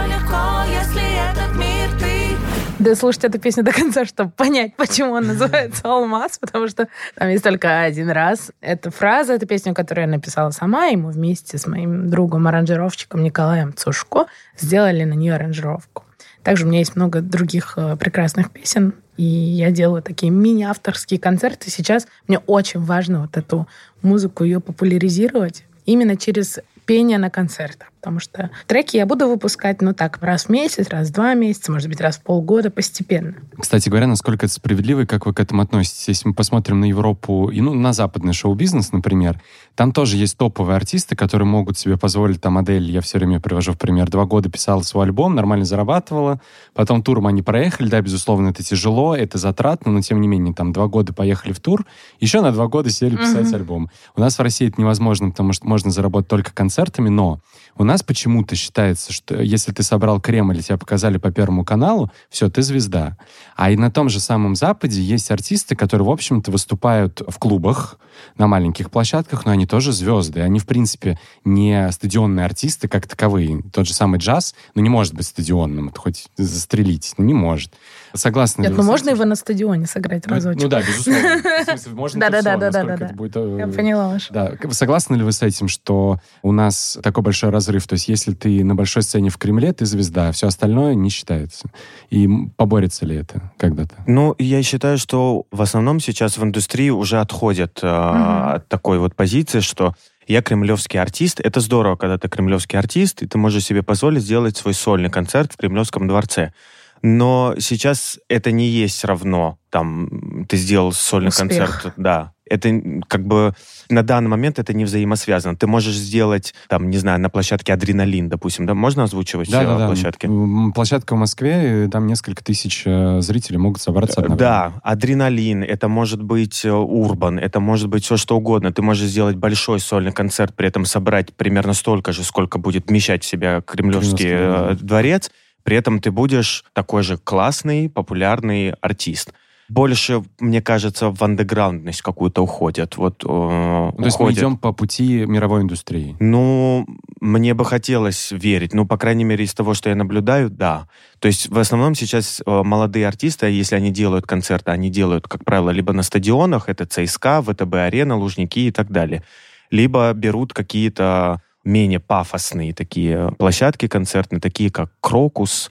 Да 2.88 2.96
слушать 2.96 3.26
эту 3.26 3.38
песню 3.38 3.64
до 3.64 3.74
конца, 3.74 4.06
чтобы 4.06 4.32
понять, 4.32 4.74
почему 4.78 5.12
он 5.12 5.28
называется 5.28 5.82
«Алмаз», 5.84 6.40
потому 6.40 6.70
что 6.70 6.88
там 7.16 7.28
есть 7.28 7.44
только 7.44 7.82
один 7.82 8.10
раз. 8.10 8.54
Эта 8.62 8.92
фраза, 8.92 9.34
это 9.34 9.46
песню, 9.46 9.74
которую 9.74 10.06
я 10.06 10.10
написала 10.10 10.52
сама, 10.52 10.88
и 10.88 10.96
мы 10.96 11.12
вместе 11.12 11.58
с 11.58 11.68
моим 11.68 12.10
другом-аранжировщиком 12.10 13.24
Николаем 13.24 13.76
Цушко 13.76 14.28
сделали 14.58 15.04
на 15.04 15.16
нее 15.16 15.36
аранжировку. 15.36 16.06
Также 16.44 16.64
у 16.64 16.70
меня 16.70 16.80
есть 16.80 16.96
много 16.96 17.20
других 17.20 17.74
э, 17.76 17.98
прекрасных 17.98 18.52
песен, 18.52 18.94
и 19.18 19.26
я 19.26 19.70
делаю 19.72 20.02
такие 20.02 20.32
мини-авторские 20.32 21.20
концерты. 21.20 21.70
Сейчас 21.70 22.08
мне 22.30 22.40
очень 22.48 22.80
важно 22.80 23.20
вот 23.20 23.36
эту 23.36 23.68
музыку, 24.02 24.46
ее 24.46 24.62
популяризировать 24.62 25.66
именно 25.86 26.16
через 26.16 26.60
пение 26.86 27.18
на 27.18 27.30
концертах. 27.30 27.90
Потому 28.00 28.20
что 28.20 28.52
треки 28.68 28.96
я 28.96 29.06
буду 29.06 29.28
выпускать, 29.28 29.82
ну 29.82 29.94
так, 29.94 30.20
раз 30.22 30.46
в 30.46 30.50
месяц, 30.50 30.88
раз 30.90 31.10
в 31.10 31.14
два 31.14 31.34
месяца, 31.34 31.72
может 31.72 31.90
быть, 31.90 32.00
раз 32.00 32.18
в 32.18 32.22
полгода, 32.22 32.70
постепенно. 32.70 33.34
Кстати 33.60 33.90
говоря, 33.90 34.08
насколько 34.08 34.46
это 34.46 34.54
справедливо 34.54 35.02
и 35.02 35.06
как 35.06 35.26
вы 35.26 35.34
к 35.34 35.40
этому 35.40 35.62
относитесь? 35.62 36.08
Если 36.08 36.28
мы 36.28 36.34
посмотрим 36.34 36.80
на 36.80 36.86
Европу 36.86 37.50
и 37.50 37.60
ну, 37.60 37.74
на 37.74 37.94
западный 37.94 38.34
шоу-бизнес, 38.34 38.92
например, 38.92 39.42
там 39.76 39.92
тоже 39.92 40.18
есть 40.18 40.38
топовые 40.38 40.76
артисты, 40.76 41.16
которые 41.16 41.48
могут 41.48 41.78
себе 41.78 41.98
позволить, 41.98 42.42
там, 42.42 42.54
модель, 42.54 42.90
я 42.90 43.02
все 43.02 43.18
время 43.18 43.40
привожу 43.40 43.74
в 43.74 43.78
пример, 43.78 44.10
два 44.10 44.26
года 44.26 44.50
писала 44.50 44.82
свой 44.82 45.06
альбом, 45.06 45.36
нормально 45.36 45.66
зарабатывала, 45.66 46.40
потом 46.74 47.02
туром 47.04 47.28
они 47.28 47.42
проехали, 47.42 47.90
да, 47.90 48.02
безусловно, 48.02 48.50
это 48.50 48.64
тяжело, 48.64 49.16
это 49.16 49.38
затратно, 49.38 49.92
но 49.92 50.02
тем 50.02 50.22
не 50.22 50.28
менее, 50.28 50.54
там, 50.54 50.72
два 50.72 50.88
года 50.88 51.14
поехали 51.14 51.52
в 51.52 51.60
тур, 51.60 51.86
еще 52.20 52.42
на 52.42 52.52
два 52.52 52.68
года 52.68 52.90
сели 52.90 53.18
писать 53.18 53.48
Мгм. 53.48 53.56
альбом. 53.56 53.90
У 54.16 54.22
нас 54.22 54.38
в 54.38 54.42
России 54.42 54.68
это 54.68 54.80
невозможно, 54.80 55.32
потому 55.32 55.54
что 55.54 55.68
можно 55.68 55.92
заработать 55.92 56.28
только 56.30 56.54
концертами, 56.54 57.10
но 57.10 57.40
у 57.78 57.84
нас 57.84 58.04
почему-то 58.04 58.56
считается, 58.56 59.14
что 59.14 59.42
если 59.42 59.72
ты 59.72 59.84
собрал 59.84 60.20
крем 60.20 60.52
или 60.52 60.62
тебя 60.62 60.78
показали 60.78 61.18
по 61.18 61.32
Первому 61.32 61.64
каналу, 61.64 62.12
все, 62.30 62.50
ты 62.50 62.62
звезда. 62.62 63.18
А 63.56 63.72
и 63.72 63.78
на 63.78 63.92
том 63.92 64.10
же 64.10 64.20
самом 64.20 64.56
Западе 64.56 65.02
есть 65.02 65.32
артисты, 65.32 65.76
которые, 65.76 66.08
в 66.08 66.12
общем-то, 66.12 66.52
выступают 66.52 67.22
в 67.28 67.38
клубах, 67.38 67.98
на 68.38 68.48
маленьких 68.48 68.90
площадках, 68.90 69.46
но 69.46 69.52
они 69.52 69.66
тоже 69.66 69.92
звезды. 69.92 70.42
Они, 70.42 70.60
в 70.60 70.66
принципе, 70.66 71.20
не 71.44 71.92
стадионные 71.92 72.46
артисты 72.46 72.88
как 72.88 73.08
таковые. 73.08 73.62
Тот 73.74 73.88
же 73.88 73.94
самый 73.94 74.20
джаз, 74.20 74.56
ну, 74.76 74.82
не 74.82 74.90
может 74.90 75.14
быть 75.14 75.28
стадионным. 75.28 75.90
Это 75.90 76.00
хоть 76.00 76.28
застрелить, 76.38 77.14
ну, 77.18 77.26
не 77.26 77.34
может. 77.34 77.74
Согласны 78.14 78.64
ли 78.64 78.68
Нет, 78.70 78.78
ну 78.78 78.84
можно 78.84 79.10
его 79.12 79.26
на 79.26 79.36
стадионе 79.36 79.86
сыграть 79.86 80.26
Ну, 80.28 80.36
разочек. 80.36 80.62
Ну 80.64 80.70
да, 80.70 80.82
безусловно. 80.82 81.22
В 81.62 81.66
смысле, 81.66 81.92
можно 81.94 82.18
это 82.24 82.28
всё, 82.28 82.44
Да-да-да-да-да-да. 82.44 82.84
насколько 82.84 83.06
это 83.06 83.14
будет, 83.16 83.36
э, 83.36 83.56
Я 83.60 83.68
поняла 83.68 84.10
ваш. 84.10 84.28
да, 84.30 84.54
согласны 84.72 85.16
ли 85.16 85.24
вы 85.24 85.32
с 85.32 85.42
этим, 85.42 85.68
что 85.68 86.20
у 86.42 86.52
нас 86.52 86.98
такой 87.04 87.24
большой 87.24 87.50
разрыв? 87.50 87.88
То 87.88 87.94
есть 87.94 88.08
если 88.08 88.34
ты 88.34 88.64
на 88.64 88.76
большой 88.76 89.04
сцене 89.04 89.30
в 89.30 89.38
Кремле, 89.38 89.74
ты 89.74 89.86
звезда, 89.86 90.30
а 90.30 90.32
все 90.32 90.48
остальное 90.48 90.96
не 90.96 91.10
считается. 91.10 91.70
И 92.10 92.28
поборется 92.56 93.06
ли 93.06 93.16
это 93.16 93.52
когда-то? 93.58 93.96
Ну, 94.08 94.36
я 94.40 94.64
считаю, 94.64 94.98
что 94.98 95.46
в 95.52 95.62
основном 95.62 96.00
сейчас 96.00 96.38
в 96.38 96.44
индустрии 96.44 96.90
уже 96.90 97.20
отходят 97.20 97.80
э, 97.82 97.88
от 97.88 98.68
такой 98.68 99.00
вот 99.00 99.16
позиции, 99.16 99.60
что 99.60 99.94
я 100.28 100.42
кремлевский 100.42 101.00
артист. 101.00 101.40
Это 101.40 101.60
здорово, 101.62 101.96
когда 101.96 102.18
ты 102.18 102.28
кремлевский 102.28 102.78
артист, 102.78 103.22
и 103.24 103.28
ты 103.28 103.38
можешь 103.38 103.64
себе 103.64 103.82
позволить 103.82 104.24
сделать 104.24 104.58
свой 104.58 104.74
сольный 104.74 105.10
концерт 105.10 105.54
в 105.54 105.58
Кремлевском 105.58 106.08
дворце. 106.08 106.52
Но 107.02 107.56
сейчас 107.60 108.20
это 108.30 108.52
не 108.52 108.68
есть 108.68 109.04
равно, 109.06 109.58
там, 109.70 110.46
ты 110.48 110.58
сделал 110.58 110.92
сольный 110.92 111.30
Успех. 111.30 111.48
концерт, 111.48 111.94
да. 111.98 112.34
Это 112.50 112.82
как 113.10 113.28
бы 113.28 113.54
на 113.90 114.04
данный 114.04 114.30
момент 114.30 114.58
это 114.58 114.74
не 114.74 114.86
взаимосвязано. 114.86 115.58
Ты 115.58 115.68
можешь 115.68 115.96
сделать, 115.96 116.54
там, 116.70 116.90
не 116.90 116.98
знаю, 116.98 117.20
на 117.20 117.30
площадке 117.30 117.74
«Адреналин», 117.74 118.30
допустим, 118.30 118.66
да? 118.66 118.74
Можно 118.74 119.04
озвучивать 119.04 119.52
Да, 119.52 119.64
э, 119.64 119.66
да, 119.66 119.78
да. 119.78 119.86
площадки? 119.88 120.30
Площадка 120.74 121.16
в 121.16 121.18
Москве, 121.18 121.86
и 121.86 121.90
там 121.90 122.08
несколько 122.08 122.42
тысяч 122.42 122.84
э, 122.86 123.20
зрителей 123.20 123.58
могут 123.58 123.82
собраться 123.82 124.22
одновременно. 124.22 124.38
Да, 124.40 124.74
адреналин, 124.82 125.62
это 125.62 125.90
может 125.90 126.24
быть 126.24 126.64
э, 126.64 126.72
урбан, 126.72 127.38
это 127.38 127.60
может 127.60 127.90
быть 127.90 128.06
все 128.06 128.16
что 128.16 128.38
угодно. 128.38 128.72
Ты 128.72 128.82
можешь 128.82 129.10
сделать 129.10 129.36
большой 129.36 129.82
сольный 129.82 130.14
концерт, 130.14 130.56
при 130.56 130.70
этом 130.70 130.86
собрать 130.86 131.34
примерно 131.36 131.74
столько 131.74 132.14
же, 132.14 132.24
сколько 132.24 132.60
будет 132.60 132.88
вмещать 132.88 133.26
в 133.26 133.28
себя 133.28 133.60
Кремлевский 133.60 134.30
Кремлевский, 134.30 134.30
э, 134.32 134.76
дворец. 134.80 135.32
При 135.68 135.76
этом 135.76 136.00
ты 136.00 136.12
будешь 136.12 136.64
такой 136.72 137.04
же 137.04 137.18
классный, 137.18 137.90
популярный 137.90 138.70
артист. 138.80 139.34
Больше, 139.68 140.24
мне 140.40 140.62
кажется, 140.62 141.10
в 141.10 141.22
андеграундность 141.22 142.02
какую-то 142.02 142.42
уходят. 142.42 142.96
Вот, 142.96 143.26
э, 143.26 143.28
Ну, 143.28 143.92
То 143.98 144.06
есть 144.06 144.18
мы 144.18 144.28
уходят. 144.28 144.40
идем 144.40 144.58
по 144.58 144.72
пути 144.72 145.26
мировой 145.26 145.64
индустрии. 145.64 146.16
Ну, 146.22 146.88
мне 147.20 147.54
бы 147.54 147.66
хотелось 147.66 148.32
верить. 148.32 148.74
Ну, 148.74 148.88
по 148.88 148.98
крайней 148.98 149.26
мере, 149.26 149.44
из 149.44 149.54
того, 149.54 149.74
что 149.74 149.90
я 149.90 149.96
наблюдаю, 149.96 150.50
да. 150.50 150.88
То 151.20 151.28
есть 151.28 151.50
в 151.50 151.60
основном 151.60 151.96
сейчас 151.96 152.42
э, 152.46 152.64
молодые 152.64 153.06
артисты, 153.06 153.48
если 153.48 153.76
они 153.76 153.92
делают 153.92 154.26
концерты, 154.26 154.72
они 154.72 154.90
делают, 154.90 155.28
как 155.28 155.44
правило, 155.44 155.72
либо 155.72 155.92
на 155.92 156.04
стадионах, 156.04 156.70
это 156.70 156.86
ЦСКА, 156.86 157.42
ВТБ-арена, 157.42 158.16
Лужники 158.16 158.68
и 158.68 158.72
так 158.72 158.90
далее. 158.90 159.22
Либо 159.70 160.14
берут 160.14 160.54
какие-то 160.54 161.42
менее 161.68 162.00
пафосные 162.00 162.74
такие 162.74 163.32
площадки 163.38 163.88
концертные, 163.88 164.40
такие 164.40 164.72
как 164.72 164.90
Крокус, 165.02 165.70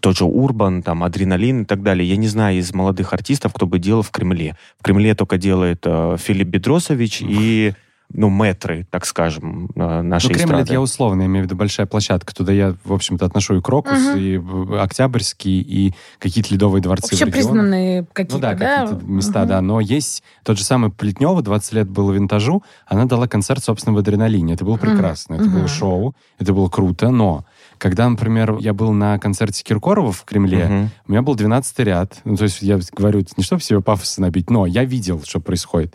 тот 0.00 0.16
же 0.16 0.24
Урбан, 0.24 0.82
там, 0.82 1.04
Адреналин 1.04 1.62
и 1.62 1.64
так 1.64 1.82
далее. 1.82 2.08
Я 2.08 2.16
не 2.16 2.28
знаю 2.28 2.58
из 2.58 2.72
молодых 2.72 3.12
артистов, 3.12 3.52
кто 3.52 3.66
бы 3.66 3.78
делал 3.78 4.02
в 4.02 4.10
Кремле. 4.10 4.56
В 4.80 4.82
Кремле 4.82 5.14
только 5.14 5.36
делает 5.36 5.82
э, 5.84 6.16
Филипп 6.18 6.48
Бедросович 6.48 7.22
и, 7.22 7.74
ну, 8.12 8.28
мэтры, 8.28 8.86
так 8.90 9.06
скажем, 9.06 9.70
нашей 9.74 10.28
Ну, 10.28 10.34
Кремль, 10.34 10.60
это 10.60 10.72
я 10.72 10.80
условно, 10.80 11.22
я 11.22 11.26
имею 11.26 11.44
в 11.44 11.46
виду 11.46 11.56
большая 11.56 11.86
площадка. 11.86 12.34
Туда 12.34 12.52
я, 12.52 12.76
в 12.84 12.92
общем-то, 12.92 13.24
отношу 13.26 13.56
и 13.56 13.60
Крокус, 13.60 13.98
Мгм. 13.98 14.16
и 14.18 14.36
э, 14.38 14.78
Октябрьский, 14.80 15.60
и 15.60 15.94
какие-то 16.18 16.52
ледовые 16.52 16.80
дворцы 16.82 17.08
Вообще 17.12 17.26
признанные 17.26 18.04
какие-то, 18.12 18.34
Ну 18.34 18.40
да, 18.40 18.54
какие-то 18.54 19.04
места, 19.04 19.40
Мгм. 19.40 19.48
да. 19.48 19.60
Но 19.60 19.80
есть 19.80 20.22
тот 20.44 20.58
же 20.58 20.64
самый 20.64 20.90
Плетнева, 20.90 21.42
20 21.42 21.72
лет 21.72 21.88
было 21.88 22.12
винтажу, 22.12 22.62
она 22.86 23.06
дала 23.06 23.26
концерт, 23.26 23.64
собственно, 23.64 23.94
в 23.96 23.98
«Адреналине». 23.98 24.54
Это 24.54 24.64
было 24.64 24.76
прекрасно, 24.76 25.34
это 25.34 25.48
было 25.48 25.66
шоу, 25.66 26.14
это 26.38 26.52
было 26.52 26.68
круто, 26.68 27.10
но 27.10 27.44
когда, 27.78 28.08
например, 28.08 28.58
я 28.60 28.72
был 28.72 28.92
на 28.92 29.18
концерте 29.18 29.64
Киркорова 29.64 30.12
в 30.12 30.24
Кремле, 30.24 30.66
Мгм. 30.66 30.90
у 31.08 31.12
меня 31.12 31.22
был 31.22 31.34
12 31.34 31.80
ряд. 31.80 32.20
Ну, 32.24 32.36
то 32.36 32.44
есть 32.44 32.62
я 32.62 32.78
говорю, 32.92 33.20
это 33.20 33.32
не 33.36 33.42
чтобы 33.42 33.60
себе 33.62 33.80
пафоса 33.80 34.20
набить, 34.20 34.50
но 34.50 34.66
я 34.66 34.84
видел, 34.84 35.22
что 35.24 35.40
происходит. 35.40 35.94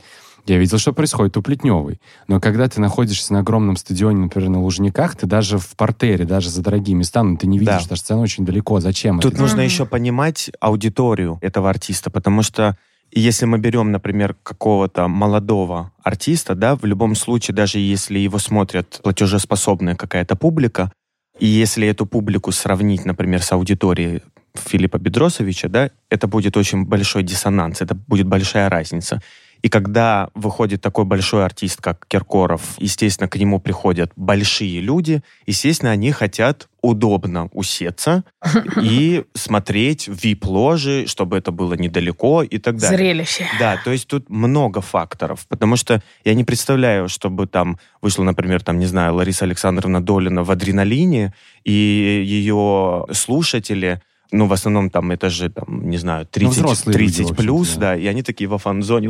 Я 0.49 0.57
видел, 0.57 0.79
что 0.79 0.93
происходит 0.93 1.38
у 1.38 1.43
Плетневой. 1.43 2.01
Но 2.27 2.39
когда 2.39 2.67
ты 2.67 2.81
находишься 2.81 3.33
на 3.33 3.39
огромном 3.39 3.77
стадионе, 3.77 4.21
например, 4.23 4.49
на 4.49 4.62
Лужниках, 4.62 5.15
ты 5.15 5.27
даже 5.27 5.59
в 5.59 5.75
портере, 5.75 6.25
даже 6.25 6.49
за 6.49 6.63
дорогие 6.63 6.95
места, 6.95 7.21
ну, 7.21 7.38
ты 7.38 7.45
не 7.45 7.59
видишь, 7.59 7.73
Да. 7.73 7.79
потому 7.81 7.95
что 7.97 8.03
сцена 8.03 8.21
очень 8.21 8.45
далеко. 8.45 8.79
Зачем 8.79 9.19
Тут 9.19 9.33
это? 9.33 9.41
нужно 9.43 9.62
еще 9.62 9.85
понимать 9.85 10.49
аудиторию 10.59 11.38
этого 11.41 11.69
артиста, 11.69 12.09
потому 12.09 12.41
что 12.41 12.75
если 13.12 13.45
мы 13.45 13.59
берем, 13.59 13.91
например, 13.91 14.35
какого-то 14.41 15.07
молодого 15.07 15.91
артиста, 16.03 16.55
да, 16.55 16.75
в 16.75 16.83
любом 16.83 17.13
случае, 17.13 17.53
даже 17.53 17.77
если 17.77 18.17
его 18.17 18.39
смотрят 18.39 19.01
платежеспособная 19.03 19.95
какая-то 19.95 20.35
публика, 20.35 20.91
и 21.39 21.45
если 21.45 21.88
эту 21.88 22.07
публику 22.07 22.51
сравнить, 22.51 23.05
например, 23.05 23.43
с 23.43 23.51
аудиторией 23.51 24.23
Филиппа 24.55 24.97
Бедросовича, 24.97 25.69
да, 25.69 25.91
это 26.09 26.27
будет 26.27 26.57
очень 26.57 26.85
большой 26.85 27.21
диссонанс, 27.21 27.81
это 27.81 27.93
будет 27.93 28.25
большая 28.25 28.67
разница. 28.67 29.21
И 29.61 29.69
когда 29.69 30.29
выходит 30.33 30.81
такой 30.81 31.05
большой 31.05 31.45
артист, 31.45 31.81
как 31.81 32.05
Киркоров, 32.07 32.75
естественно, 32.77 33.27
к 33.27 33.35
нему 33.35 33.59
приходят 33.59 34.11
большие 34.15 34.79
люди, 34.79 35.21
естественно, 35.45 35.91
они 35.91 36.11
хотят 36.11 36.69
удобно 36.81 37.49
усеться 37.51 38.23
и 38.81 39.25
смотреть 39.33 40.07
вип-ложи, 40.07 41.07
чтобы 41.07 41.37
это 41.37 41.51
было 41.51 41.73
недалеко 41.73 42.41
и 42.41 42.57
так 42.57 42.77
далее. 42.77 42.97
Зрелище. 42.97 43.47
Да, 43.59 43.77
то 43.83 43.91
есть 43.91 44.07
тут 44.07 44.29
много 44.29 44.81
факторов, 44.81 45.45
потому 45.49 45.75
что 45.75 46.01
я 46.23 46.33
не 46.33 46.43
представляю, 46.43 47.09
чтобы 47.09 47.47
там 47.47 47.79
вышла, 48.01 48.23
например, 48.23 48.63
там, 48.63 48.79
не 48.79 48.85
знаю, 48.85 49.15
Лариса 49.15 49.45
Александровна 49.45 50.01
Долина 50.01 50.43
в 50.43 50.51
«Адреналине», 50.51 51.33
и 51.65 51.71
ее 51.71 53.05
слушатели 53.11 54.01
ну, 54.31 54.47
в 54.47 54.53
основном 54.53 54.89
там 54.89 55.11
это 55.11 55.29
же, 55.29 55.49
там, 55.49 55.89
не 55.89 55.97
знаю, 55.97 56.25
30, 56.25 56.57
взрослые 56.57 56.93
30 56.93 57.19
люди, 57.19 57.33
плюс, 57.33 57.69
общем-то, 57.69 57.81
да, 57.81 57.95
и 57.95 58.05
они 58.05 58.21
такие 58.23 58.47
во 58.47 58.57
фан-зоне 58.57 59.09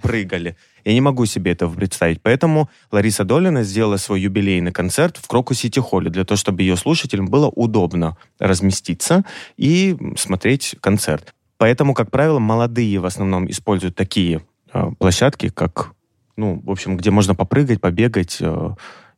прыгали. 0.00 0.56
Я 0.84 0.94
не 0.94 1.00
могу 1.00 1.26
себе 1.26 1.52
этого 1.52 1.74
представить. 1.74 2.20
Поэтому 2.22 2.68
Лариса 2.90 3.24
Долина 3.24 3.62
сделала 3.62 3.98
свой 3.98 4.20
юбилейный 4.20 4.72
концерт 4.72 5.16
в 5.16 5.28
Крокус 5.28 5.58
Сити 5.58 5.78
Холле 5.78 6.10
для 6.10 6.24
того, 6.24 6.36
чтобы 6.36 6.62
ее 6.62 6.76
слушателям 6.76 7.26
было 7.26 7.48
удобно 7.48 8.16
разместиться 8.38 9.24
и 9.56 9.96
смотреть 10.16 10.76
концерт. 10.80 11.34
Поэтому, 11.58 11.94
как 11.94 12.10
правило, 12.10 12.38
молодые 12.38 12.98
в 12.98 13.06
основном 13.06 13.48
используют 13.48 13.94
такие 13.94 14.42
э, 14.72 14.90
площадки, 14.98 15.48
как, 15.48 15.92
ну, 16.36 16.60
в 16.64 16.70
общем, 16.70 16.96
где 16.96 17.10
можно 17.10 17.34
попрыгать, 17.34 17.80
побегать 17.80 18.38
э, 18.40 18.70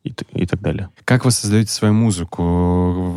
и, 0.04 0.12
и 0.34 0.46
так 0.46 0.60
далее. 0.60 0.90
Как 1.04 1.24
вы 1.24 1.30
создаете 1.30 1.70
свою 1.72 1.94
музыку? 1.94 2.42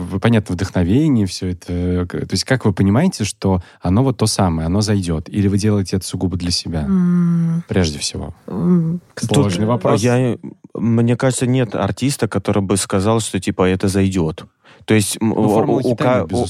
Вы, 0.09 0.19
понятно, 0.19 0.53
вдохновение, 0.55 1.27
все 1.27 1.49
это. 1.49 2.05
То 2.07 2.27
есть 2.31 2.45
как 2.45 2.65
вы 2.65 2.73
понимаете, 2.73 3.25
что 3.25 3.61
оно 3.81 4.03
вот 4.03 4.17
то 4.17 4.25
самое, 4.25 4.65
оно 4.67 4.81
зайдет? 4.81 5.27
Или 5.29 5.47
вы 5.49 5.57
делаете 5.57 5.97
это 5.97 6.05
сугубо 6.05 6.37
для 6.37 6.51
себя? 6.51 6.85
М, 6.85 7.63
Прежде 7.67 7.99
всего. 7.99 8.33
м, 8.47 9.01
Сложный 9.17 9.59
Тут, 9.61 9.67
вопрос. 9.67 10.01
Я, 10.01 10.37
мне 10.77 11.15
кажется, 11.15 11.45
нет 11.47 11.75
артиста, 11.75 12.27
который 12.27 12.61
бы 12.61 12.77
сказал, 12.77 13.19
что 13.19 13.39
типа 13.39 13.67
это 13.69 13.87
зайдет. 13.87 14.45
То 14.85 14.93
есть 14.93 15.17
Ну, 15.19 15.33
у, 15.33 15.41
у 15.41 15.95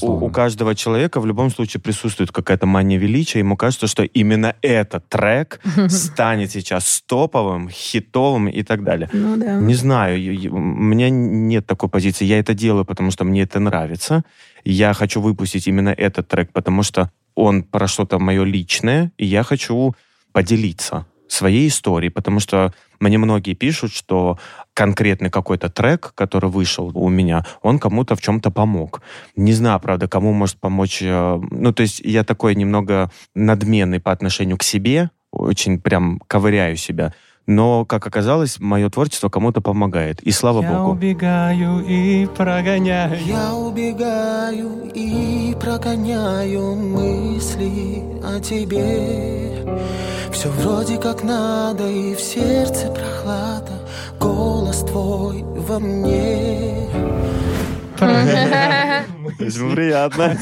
у- 0.02 0.26
у- 0.26 0.30
каждого 0.30 0.74
человека 0.76 1.20
в 1.20 1.26
любом 1.26 1.50
случае 1.50 1.80
присутствует 1.80 2.30
какая-то 2.30 2.66
мания 2.66 2.96
величия. 2.98 3.40
Ему 3.40 3.56
кажется, 3.56 3.88
что 3.88 4.04
именно 4.04 4.54
этот 4.62 5.08
трек 5.08 5.60
станет 5.88 6.52
сейчас 6.52 7.02
топовым, 7.06 7.68
хитовым 7.68 8.48
и 8.48 8.62
так 8.62 8.84
далее. 8.84 9.08
Ну 9.12 9.36
да. 9.36 9.56
Не 9.56 9.74
знаю, 9.74 10.18
у 10.52 10.58
меня 10.58 11.10
нет 11.10 11.66
такой 11.66 11.88
позиции. 11.88 12.26
Я 12.26 12.38
это 12.38 12.54
делаю, 12.54 12.84
потому 12.84 13.10
что 13.10 13.24
мне 13.24 13.42
это 13.42 13.58
нравится. 13.58 14.22
Я 14.64 14.92
хочу 14.92 15.20
выпустить 15.20 15.66
именно 15.66 15.88
этот 15.90 16.28
трек, 16.28 16.52
потому 16.52 16.84
что 16.84 17.10
он 17.34 17.62
про 17.64 17.88
что-то 17.88 18.18
мое 18.20 18.44
личное, 18.44 19.10
и 19.18 19.26
я 19.26 19.42
хочу 19.42 19.94
поделиться 20.32 21.06
своей 21.28 21.68
историей, 21.68 22.10
потому 22.10 22.40
что 22.40 22.72
мне 23.00 23.18
многие 23.18 23.54
пишут, 23.54 23.92
что 23.92 24.38
конкретный 24.74 25.30
какой-то 25.30 25.68
трек, 25.68 26.12
который 26.14 26.50
вышел 26.50 26.90
у 26.94 27.08
меня, 27.08 27.44
он 27.62 27.78
кому-то 27.78 28.16
в 28.16 28.20
чем-то 28.20 28.50
помог. 28.50 29.02
Не 29.36 29.52
знаю, 29.52 29.80
правда, 29.80 30.08
кому 30.08 30.32
может 30.32 30.58
помочь. 30.58 31.00
э, 31.02 31.40
Ну, 31.50 31.72
то 31.72 31.82
есть 31.82 32.00
я 32.00 32.24
такой 32.24 32.54
немного 32.54 33.10
надменный 33.34 34.00
по 34.00 34.12
отношению 34.12 34.56
к 34.56 34.62
себе, 34.62 35.10
очень 35.30 35.80
прям 35.80 36.20
ковыряю 36.26 36.76
себя. 36.76 37.12
Но, 37.48 37.86
как 37.86 38.06
оказалось, 38.06 38.60
мое 38.60 38.90
творчество 38.90 39.30
кому-то 39.30 39.62
помогает. 39.62 40.20
И 40.20 40.32
слава 40.32 40.60
Я 40.62 40.70
богу. 40.70 40.90
убегаю 40.92 41.82
и 41.82 42.26
прогоняю. 42.26 43.18
Я 43.24 43.54
убегаю 43.54 44.90
и 44.94 45.56
прогоняю 45.58 46.74
мысли 46.74 48.02
о 48.22 48.38
тебе 48.38 49.64
Все 50.30 50.50
вроде 50.50 50.98
как 50.98 51.24
надо 51.24 51.88
и 51.88 52.14
в 52.14 52.20
сердце 52.20 52.88
прохлада 52.90 53.72
Голос 54.20 54.82
твой 54.82 55.42
во 55.42 55.78
мне 55.78 56.86
Приятно. 59.74 60.36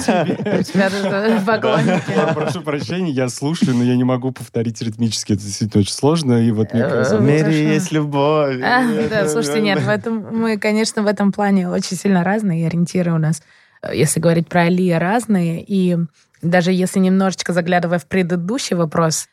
У 0.59 0.63
тебя 0.63 0.91
тут 0.91 1.47
поклонники. 1.47 2.35
Прошу 2.35 2.61
прощения, 2.63 3.11
я 3.11 3.29
слушаю, 3.29 3.77
но 3.77 3.85
я 3.85 3.97
не 3.97 4.05
могу 4.05 4.33
повторить 4.33 4.81
ритмически. 4.83 5.33
Это 5.35 5.43
действительно 5.43 5.81
очень 5.83 5.93
сложно. 5.93 6.45
И 6.47 6.51
вот 6.51 6.73
мне 6.73 6.83
кажется, 6.83 7.19
В 7.19 7.23
Э, 7.23 7.25
мире 7.25 7.75
есть 7.75 7.93
любовь. 7.93 8.61
А, 8.63 8.83
да, 9.09 9.29
слушайте, 9.29 9.61
нет, 9.61 9.81
в 9.81 9.89
этом 9.89 10.27
мы, 10.33 10.59
конечно, 10.59 11.03
в 11.03 11.07
этом 11.07 11.33
плане 11.33 11.69
очень 11.69 11.97
сильно 11.97 12.25
разные, 12.25 12.67
ориентиры 12.67 13.13
у 13.13 13.19
нас, 13.19 13.43
э, 13.83 13.97
если 13.97 14.21
говорить 14.21 14.49
про 14.49 14.63
Алия, 14.63 14.99
разные. 14.99 15.65
И 15.67 15.97
даже 16.43 16.73
если 16.73 16.99
немножечко 16.99 17.53
заглядывая 17.53 17.99
в 17.99 18.07
предыдущий 18.07 18.77
вопрос, 18.77 19.29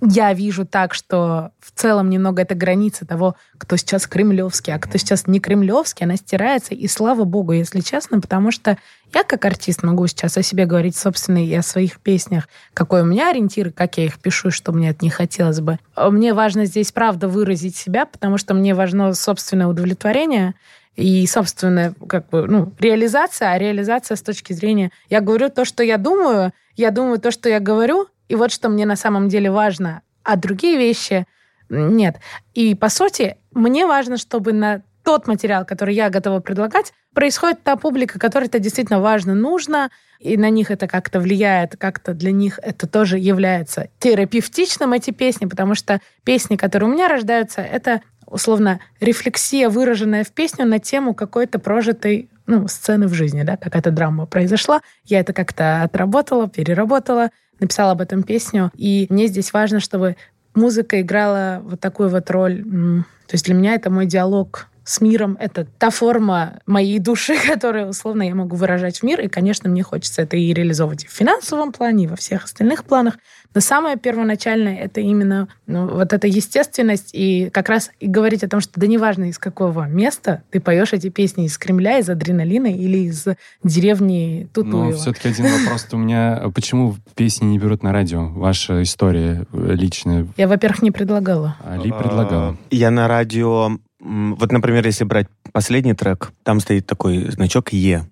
я 0.00 0.32
вижу 0.32 0.64
так, 0.64 0.94
что 0.94 1.50
в 1.58 1.72
целом 1.72 2.08
немного 2.08 2.42
это 2.42 2.54
граница 2.54 3.04
того, 3.04 3.34
кто 3.56 3.76
сейчас 3.76 4.06
кремлевский, 4.06 4.72
а 4.72 4.78
кто 4.78 4.96
сейчас 4.96 5.26
не 5.26 5.40
кремлевский, 5.40 6.04
она 6.04 6.16
стирается. 6.16 6.74
И 6.74 6.86
слава 6.86 7.24
богу, 7.24 7.52
если 7.52 7.80
честно, 7.80 8.20
потому 8.20 8.52
что 8.52 8.78
я 9.12 9.24
как 9.24 9.44
артист 9.44 9.82
могу 9.82 10.06
сейчас 10.06 10.36
о 10.36 10.42
себе 10.42 10.66
говорить 10.66 10.96
собственно 10.96 11.44
и 11.44 11.52
о 11.54 11.62
своих 11.62 11.98
песнях, 12.00 12.48
какой 12.74 13.02
у 13.02 13.06
меня 13.06 13.30
ориентир, 13.30 13.72
как 13.72 13.98
я 13.98 14.04
их 14.04 14.18
пишу, 14.18 14.50
что 14.50 14.72
мне 14.72 14.90
от 14.90 15.02
них 15.02 15.14
хотелось 15.14 15.60
бы. 15.60 15.78
Мне 15.96 16.32
важно 16.32 16.64
здесь, 16.66 16.92
правда, 16.92 17.26
выразить 17.26 17.74
себя, 17.74 18.06
потому 18.06 18.38
что 18.38 18.54
мне 18.54 18.74
важно 18.74 19.14
собственное 19.14 19.66
удовлетворение 19.66 20.54
и 20.94 21.26
собственная 21.26 21.94
как 22.08 22.28
бы, 22.28 22.46
ну, 22.46 22.72
реализация, 22.78 23.52
а 23.52 23.58
реализация 23.58 24.16
с 24.16 24.22
точки 24.22 24.52
зрения... 24.52 24.90
Я 25.08 25.20
говорю 25.20 25.48
то, 25.48 25.64
что 25.64 25.82
я 25.82 25.96
думаю, 25.96 26.52
я 26.76 26.90
думаю 26.90 27.18
то, 27.18 27.30
что 27.30 27.48
я 27.48 27.60
говорю, 27.60 28.08
и 28.28 28.34
вот 28.34 28.52
что 28.52 28.68
мне 28.68 28.86
на 28.86 28.96
самом 28.96 29.28
деле 29.28 29.50
важно. 29.50 30.02
А 30.22 30.36
другие 30.36 30.76
вещи 30.76 31.26
нет. 31.68 32.16
И, 32.54 32.74
по 32.74 32.88
сути, 32.88 33.36
мне 33.52 33.86
важно, 33.86 34.16
чтобы 34.16 34.52
на 34.52 34.82
тот 35.04 35.26
материал, 35.26 35.64
который 35.64 35.94
я 35.94 36.10
готова 36.10 36.40
предлагать, 36.40 36.92
происходит 37.14 37.62
та 37.62 37.76
публика, 37.76 38.18
которой 38.18 38.44
это 38.44 38.58
действительно 38.58 39.00
важно, 39.00 39.34
нужно, 39.34 39.90
и 40.20 40.36
на 40.36 40.50
них 40.50 40.70
это 40.70 40.86
как-то 40.86 41.20
влияет, 41.20 41.76
как-то 41.76 42.12
для 42.12 42.30
них 42.30 42.58
это 42.62 42.86
тоже 42.86 43.18
является 43.18 43.88
терапевтичным, 44.00 44.92
эти 44.92 45.10
песни, 45.10 45.46
потому 45.46 45.74
что 45.74 46.00
песни, 46.24 46.56
которые 46.56 46.90
у 46.90 46.92
меня 46.92 47.08
рождаются, 47.08 47.62
это 47.62 48.02
условно 48.26 48.80
рефлексия, 49.00 49.70
выраженная 49.70 50.24
в 50.24 50.32
песню 50.32 50.66
на 50.66 50.78
тему 50.78 51.14
какой-то 51.14 51.58
прожитой 51.58 52.28
ну, 52.46 52.68
сцены 52.68 53.06
в 53.06 53.14
жизни, 53.14 53.42
да, 53.42 53.56
какая-то 53.56 53.90
драма 53.90 54.26
произошла, 54.26 54.80
я 55.04 55.20
это 55.20 55.32
как-то 55.32 55.82
отработала, 55.82 56.48
переработала, 56.48 57.30
написала 57.60 57.92
об 57.92 58.00
этом 58.00 58.22
песню, 58.22 58.70
и 58.74 59.06
мне 59.10 59.26
здесь 59.26 59.52
важно, 59.52 59.80
чтобы 59.80 60.16
музыка 60.54 61.00
играла 61.00 61.60
вот 61.62 61.80
такую 61.80 62.08
вот 62.08 62.30
роль. 62.30 62.62
То 62.62 63.34
есть 63.34 63.44
для 63.44 63.54
меня 63.54 63.74
это 63.74 63.90
мой 63.90 64.06
диалог 64.06 64.68
с 64.88 65.02
миром, 65.02 65.36
это 65.38 65.66
та 65.78 65.90
форма 65.90 66.60
моей 66.66 66.98
души, 66.98 67.36
которую, 67.46 67.88
условно, 67.88 68.22
я 68.22 68.34
могу 68.34 68.56
выражать 68.56 69.00
в 69.00 69.02
мир, 69.02 69.20
и, 69.20 69.28
конечно, 69.28 69.68
мне 69.68 69.82
хочется 69.82 70.22
это 70.22 70.36
и 70.36 70.52
реализовывать 70.52 71.04
и 71.04 71.06
в 71.06 71.10
финансовом 71.10 71.72
плане, 71.72 72.04
и 72.04 72.06
во 72.06 72.16
всех 72.16 72.44
остальных 72.44 72.84
планах. 72.84 73.18
Но 73.54 73.60
самое 73.60 73.96
первоначальное— 73.96 74.76
это 74.78 75.00
именно 75.00 75.48
ну, 75.66 75.86
вот 75.88 76.12
эта 76.12 76.26
естественность, 76.26 77.10
и 77.12 77.50
как 77.50 77.68
раз 77.68 77.90
и 78.00 78.06
говорить 78.06 78.44
о 78.44 78.48
том, 78.48 78.60
что 78.60 78.80
да 78.80 78.86
неважно, 78.86 79.24
из 79.24 79.38
какого 79.38 79.86
места 79.86 80.42
ты 80.50 80.60
поешь 80.60 80.92
эти 80.92 81.08
песни, 81.10 81.46
из 81.46 81.58
Кремля, 81.58 81.98
из 81.98 82.08
Адреналина 82.08 82.68
или 82.68 82.98
из 82.98 83.26
деревни 83.62 84.48
Но 84.54 84.62
Тутуева. 84.62 84.96
все-таки 84.96 85.28
один 85.28 85.46
вопрос 85.52 85.86
у 85.92 85.96
меня. 85.96 86.50
Почему 86.54 86.96
песни 87.14 87.46
не 87.46 87.58
берут 87.58 87.82
на 87.82 87.92
радио? 87.92 88.28
Ваша 88.28 88.82
история 88.82 89.46
личная. 89.52 90.26
Я, 90.36 90.48
во-первых, 90.48 90.82
не 90.82 90.90
предлагала. 90.90 91.56
Али 91.64 91.90
предлагала. 91.90 92.50
А, 92.50 92.56
Я 92.70 92.90
на 92.90 93.06
радио... 93.08 93.78
Вот, 94.00 94.52
например, 94.52 94.86
если 94.86 95.04
брать 95.04 95.26
последний 95.52 95.94
трек, 95.94 96.32
там 96.42 96.60
стоит 96.60 96.86
такой 96.86 97.30
значок 97.30 97.72
«Е». 97.72 98.06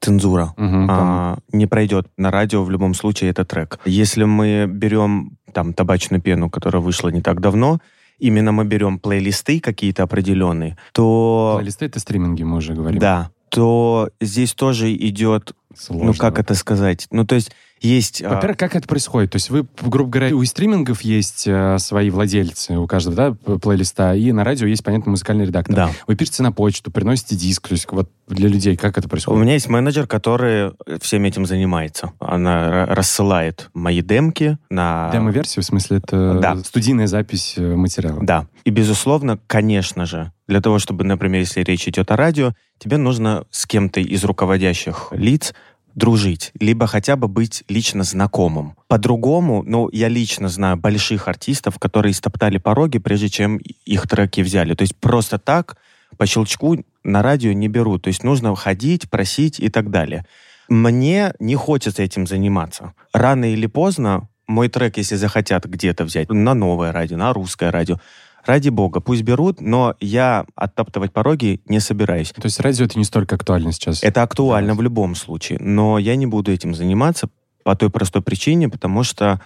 Цензура. 0.00 0.52
Там 0.56 0.86
А, 0.90 1.38
не 1.52 1.66
пройдет 1.66 2.08
на 2.16 2.32
радио 2.32 2.64
в 2.64 2.70
любом 2.70 2.92
случае 2.92 3.30
этот 3.30 3.46
трек. 3.48 3.78
Если 3.84 4.24
мы 4.24 4.66
берем 4.66 5.36
там 5.52 5.72
табачную 5.74 6.20
пену, 6.20 6.50
которая 6.50 6.82
вышла 6.82 7.08
не 7.08 7.22
так 7.22 7.40
давно, 7.40 7.78
именно 8.18 8.50
мы 8.50 8.64
берем 8.64 8.98
плейлисты 8.98 9.60
какие-то 9.60 10.02
определенные, 10.02 10.76
то... 10.92 11.54
Плейлисты— 11.56 11.84
это 11.86 12.00
стриминги, 12.00 12.42
мы 12.42 12.56
уже 12.56 12.74
говорим. 12.74 12.98
Да, 12.98 13.30
то 13.48 14.10
здесь 14.20 14.54
тоже 14.54 14.92
идет, 14.92 15.54
Сложно. 15.76 16.06
ну 16.06 16.14
как 16.14 16.38
это 16.38 16.54
сказать, 16.54 17.06
ну 17.10 17.24
то 17.24 17.34
есть 17.36 17.52
есть... 17.82 18.22
а, 18.22 18.30
Во-первых, 18.30 18.56
как 18.58 18.76
это 18.76 18.86
происходит? 18.88 19.30
То 19.32 19.36
есть 19.36 19.50
вы, 19.50 19.66
грубо 19.82 20.10
говоря, 20.10 20.34
у 20.34 20.44
стримингов 20.44 21.02
есть 21.02 21.44
э, 21.46 21.78
свои 21.78 22.10
владельцы, 22.10 22.76
у 22.78 22.86
каждого, 22.86 23.16
да, 23.16 23.56
плейлиста, 23.58 24.14
и 24.14 24.32
на 24.32 24.44
радио 24.44 24.66
есть, 24.66 24.82
понятно, 24.84 25.10
музыкальный 25.10 25.46
редактор. 25.46 25.74
Да. 25.74 25.90
Вы 26.06 26.16
пишете 26.16 26.42
на 26.42 26.52
почту, 26.52 26.90
приносите 26.90 27.36
диск, 27.36 27.68
то 27.68 27.72
есть 27.72 27.86
вот 27.90 28.10
для 28.28 28.48
людей 28.48 28.76
как 28.76 28.96
это 28.98 29.06
У 29.08 29.10
происходит? 29.10 29.42
меня 29.42 29.54
есть 29.54 29.68
менеджер, 29.68 30.06
который 30.06 30.72
всем 31.00 31.24
этим 31.24 31.44
занимается. 31.44 32.12
Она 32.18 32.68
ра- 32.68 32.86
рассылает 32.94 33.68
мои 33.74 34.00
демки 34.00 34.58
на... 34.70 35.10
Демо-версия, 35.12 35.60
в 35.60 35.64
смысле, 35.64 35.98
это 35.98 36.38
Да. 36.40 36.56
студийная 36.56 37.06
запись 37.06 37.54
э, 37.56 37.74
материала. 37.74 38.20
Да. 38.22 38.46
И, 38.64 38.70
безусловно, 38.70 39.38
конечно 39.46 40.06
же, 40.06 40.32
для 40.46 40.60
того, 40.60 40.78
чтобы, 40.78 41.04
например, 41.04 41.40
если 41.40 41.62
речь 41.62 41.86
идет 41.88 42.10
о 42.10 42.16
радио, 42.16 42.52
тебе 42.78 42.96
нужно 42.96 43.44
с 43.50 43.66
кем-то 43.66 44.00
из 44.00 44.22
руководящих 44.24 45.08
лиц 45.12 45.54
дружить, 45.94 46.52
либо 46.58 46.86
хотя 46.86 47.16
бы 47.16 47.28
быть 47.28 47.64
лично 47.68 48.04
знакомым. 48.04 48.76
По-другому, 48.88 49.62
ну, 49.66 49.88
я 49.92 50.08
лично 50.08 50.48
знаю 50.48 50.76
больших 50.76 51.28
артистов, 51.28 51.78
которые 51.78 52.14
стоптали 52.14 52.58
пороги, 52.58 52.98
прежде 52.98 53.28
чем 53.28 53.58
их 53.58 54.08
треки 54.08 54.40
взяли. 54.40 54.74
То 54.74 54.82
есть 54.82 54.96
просто 54.96 55.38
так 55.38 55.76
по 56.16 56.26
щелчку 56.26 56.84
на 57.04 57.22
радио 57.22 57.52
не 57.52 57.68
берут. 57.68 58.02
То 58.02 58.08
есть 58.08 58.22
нужно 58.22 58.54
ходить, 58.54 59.10
просить 59.10 59.60
и 59.60 59.68
так 59.68 59.90
далее. 59.90 60.26
Мне 60.68 61.34
не 61.38 61.56
хочется 61.56 62.02
этим 62.02 62.26
заниматься. 62.26 62.94
Рано 63.12 63.52
или 63.52 63.66
поздно 63.66 64.28
мой 64.46 64.68
трек, 64.68 64.96
если 64.96 65.16
захотят 65.16 65.64
где-то 65.64 66.04
взять, 66.04 66.30
на 66.30 66.54
новое 66.54 66.92
радио, 66.92 67.16
на 67.16 67.32
русское 67.32 67.70
радио, 67.70 67.98
ради 68.44 68.68
бога, 68.70 69.00
пусть 69.00 69.22
берут, 69.22 69.60
но 69.60 69.94
я 70.00 70.44
оттаптывать 70.54 71.12
пороги 71.12 71.60
не 71.66 71.80
собираюсь. 71.80 72.30
То 72.32 72.42
есть 72.44 72.60
радио 72.60 72.84
это 72.86 72.98
не 72.98 73.04
столько 73.04 73.34
актуально 73.36 73.72
сейчас? 73.72 74.02
Это 74.02 74.22
актуально 74.22 74.74
в 74.74 74.82
любом 74.82 75.14
случае, 75.14 75.58
но 75.60 75.98
я 75.98 76.16
не 76.16 76.26
буду 76.26 76.52
этим 76.52 76.74
заниматься 76.74 77.28
по 77.64 77.76
той 77.76 77.90
простой 77.90 78.22
причине, 78.22 78.68
потому 78.68 79.04
что 79.04 79.40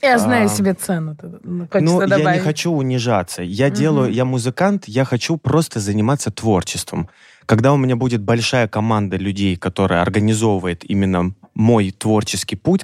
Я 0.00 0.18
знаю 0.18 0.46
А, 0.46 0.48
себе 0.48 0.74
цену. 0.74 1.16
ну, 1.22 1.38
ну, 1.44 1.68
Хочется 1.70 2.00
я 2.00 2.06
добавить. 2.06 2.40
не 2.40 2.44
хочу 2.44 2.72
унижаться. 2.72 3.42
Я 3.42 3.70
делаю, 3.70 4.12
я 4.12 4.24
музыкант, 4.24 4.84
я 4.88 5.04
хочу 5.04 5.36
просто 5.36 5.78
заниматься 5.78 6.30
творчеством. 6.32 7.08
Когда 7.46 7.72
у 7.72 7.76
меня 7.76 7.94
будет 7.96 8.20
большая 8.22 8.66
команда 8.66 9.16
людей, 9.16 9.54
которая 9.56 10.02
организовывает 10.02 10.82
именно 10.90 11.34
мой 11.54 11.90
творческий 11.92 12.56
путь, 12.56 12.82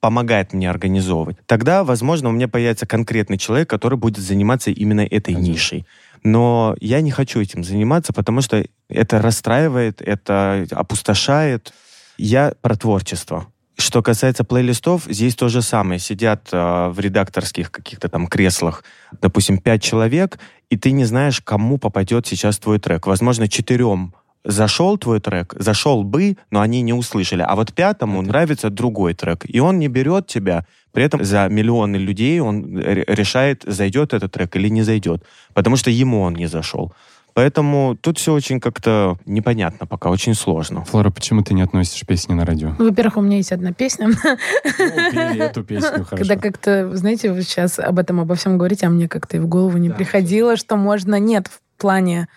помогает 0.00 0.52
мне 0.52 0.68
организовывать, 0.68 1.36
тогда, 1.46 1.84
возможно, 1.84 2.30
у 2.30 2.32
меня 2.32 2.48
появится 2.48 2.86
конкретный 2.86 3.38
человек, 3.38 3.68
который 3.68 3.98
будет 3.98 4.18
заниматься 4.18 4.70
именно 4.70 5.02
этой 5.02 5.34
Конечно. 5.34 5.52
нишей. 5.52 5.86
Но 6.22 6.76
я 6.80 7.00
не 7.00 7.10
хочу 7.10 7.40
этим 7.40 7.64
заниматься, 7.64 8.12
потому 8.12 8.40
что 8.40 8.64
это 8.88 9.22
расстраивает, 9.22 10.02
это 10.02 10.66
опустошает. 10.70 11.72
Я 12.18 12.52
про 12.60 12.76
творчество. 12.76 13.46
Что 13.78 14.02
касается 14.02 14.44
плейлистов, 14.44 15.04
здесь 15.08 15.34
то 15.34 15.48
же 15.48 15.62
самое. 15.62 15.98
Сидят 15.98 16.48
э, 16.52 16.88
в 16.88 17.00
редакторских 17.00 17.70
каких-то 17.70 18.10
там 18.10 18.26
креслах, 18.26 18.84
допустим, 19.22 19.56
пять 19.56 19.82
человек, 19.82 20.38
и 20.68 20.76
ты 20.76 20.90
не 20.90 21.06
знаешь, 21.06 21.40
кому 21.40 21.78
попадет 21.78 22.26
сейчас 22.26 22.58
твой 22.58 22.78
трек. 22.78 23.06
Возможно, 23.06 23.48
четырем 23.48 24.14
зашел 24.44 24.98
твой 24.98 25.20
трек, 25.20 25.54
зашел 25.58 26.02
бы, 26.02 26.36
но 26.50 26.60
они 26.60 26.82
не 26.82 26.92
услышали. 26.92 27.44
А 27.46 27.54
вот 27.56 27.72
пятому 27.72 28.22
нравится 28.22 28.70
другой 28.70 29.14
трек, 29.14 29.44
и 29.46 29.60
он 29.60 29.78
не 29.78 29.88
берет 29.88 30.26
тебя. 30.26 30.64
При 30.92 31.04
этом 31.04 31.24
за 31.24 31.48
миллионы 31.48 31.96
людей 31.96 32.40
он 32.40 32.76
ре- 32.76 33.04
решает, 33.06 33.64
зайдет 33.66 34.12
этот 34.12 34.32
трек 34.32 34.56
или 34.56 34.68
не 34.68 34.82
зайдет, 34.82 35.24
потому 35.54 35.76
что 35.76 35.90
ему 35.90 36.20
он 36.22 36.34
не 36.34 36.46
зашел. 36.46 36.92
Поэтому 37.32 37.96
тут 38.00 38.18
все 38.18 38.32
очень 38.32 38.58
как-то 38.58 39.16
непонятно 39.24 39.86
пока, 39.86 40.10
очень 40.10 40.34
сложно. 40.34 40.84
Флора, 40.84 41.10
почему 41.10 41.42
ты 41.42 41.54
не 41.54 41.62
относишь 41.62 42.04
песни 42.04 42.34
на 42.34 42.44
радио? 42.44 42.74
Ну, 42.76 42.88
Во-первых, 42.88 43.18
у 43.18 43.20
меня 43.20 43.36
есть 43.36 43.52
одна 43.52 43.72
песня. 43.72 44.08
Ну, 44.08 44.14
эту 45.40 45.62
песню, 45.62 46.04
хорошо. 46.04 46.16
Когда 46.16 46.36
как-то, 46.36 46.96
знаете, 46.96 47.32
вы 47.32 47.42
сейчас 47.42 47.78
об 47.78 48.00
этом 48.00 48.18
обо 48.20 48.34
всем 48.34 48.58
говорите, 48.58 48.86
а 48.86 48.90
мне 48.90 49.08
как-то 49.08 49.36
и 49.36 49.40
в 49.40 49.46
голову 49.46 49.78
не 49.78 49.90
приходило, 49.90 50.56
что 50.56 50.76
можно... 50.76 51.20
Нет, 51.20 51.46
в 51.48 51.80
плане, 51.80 52.28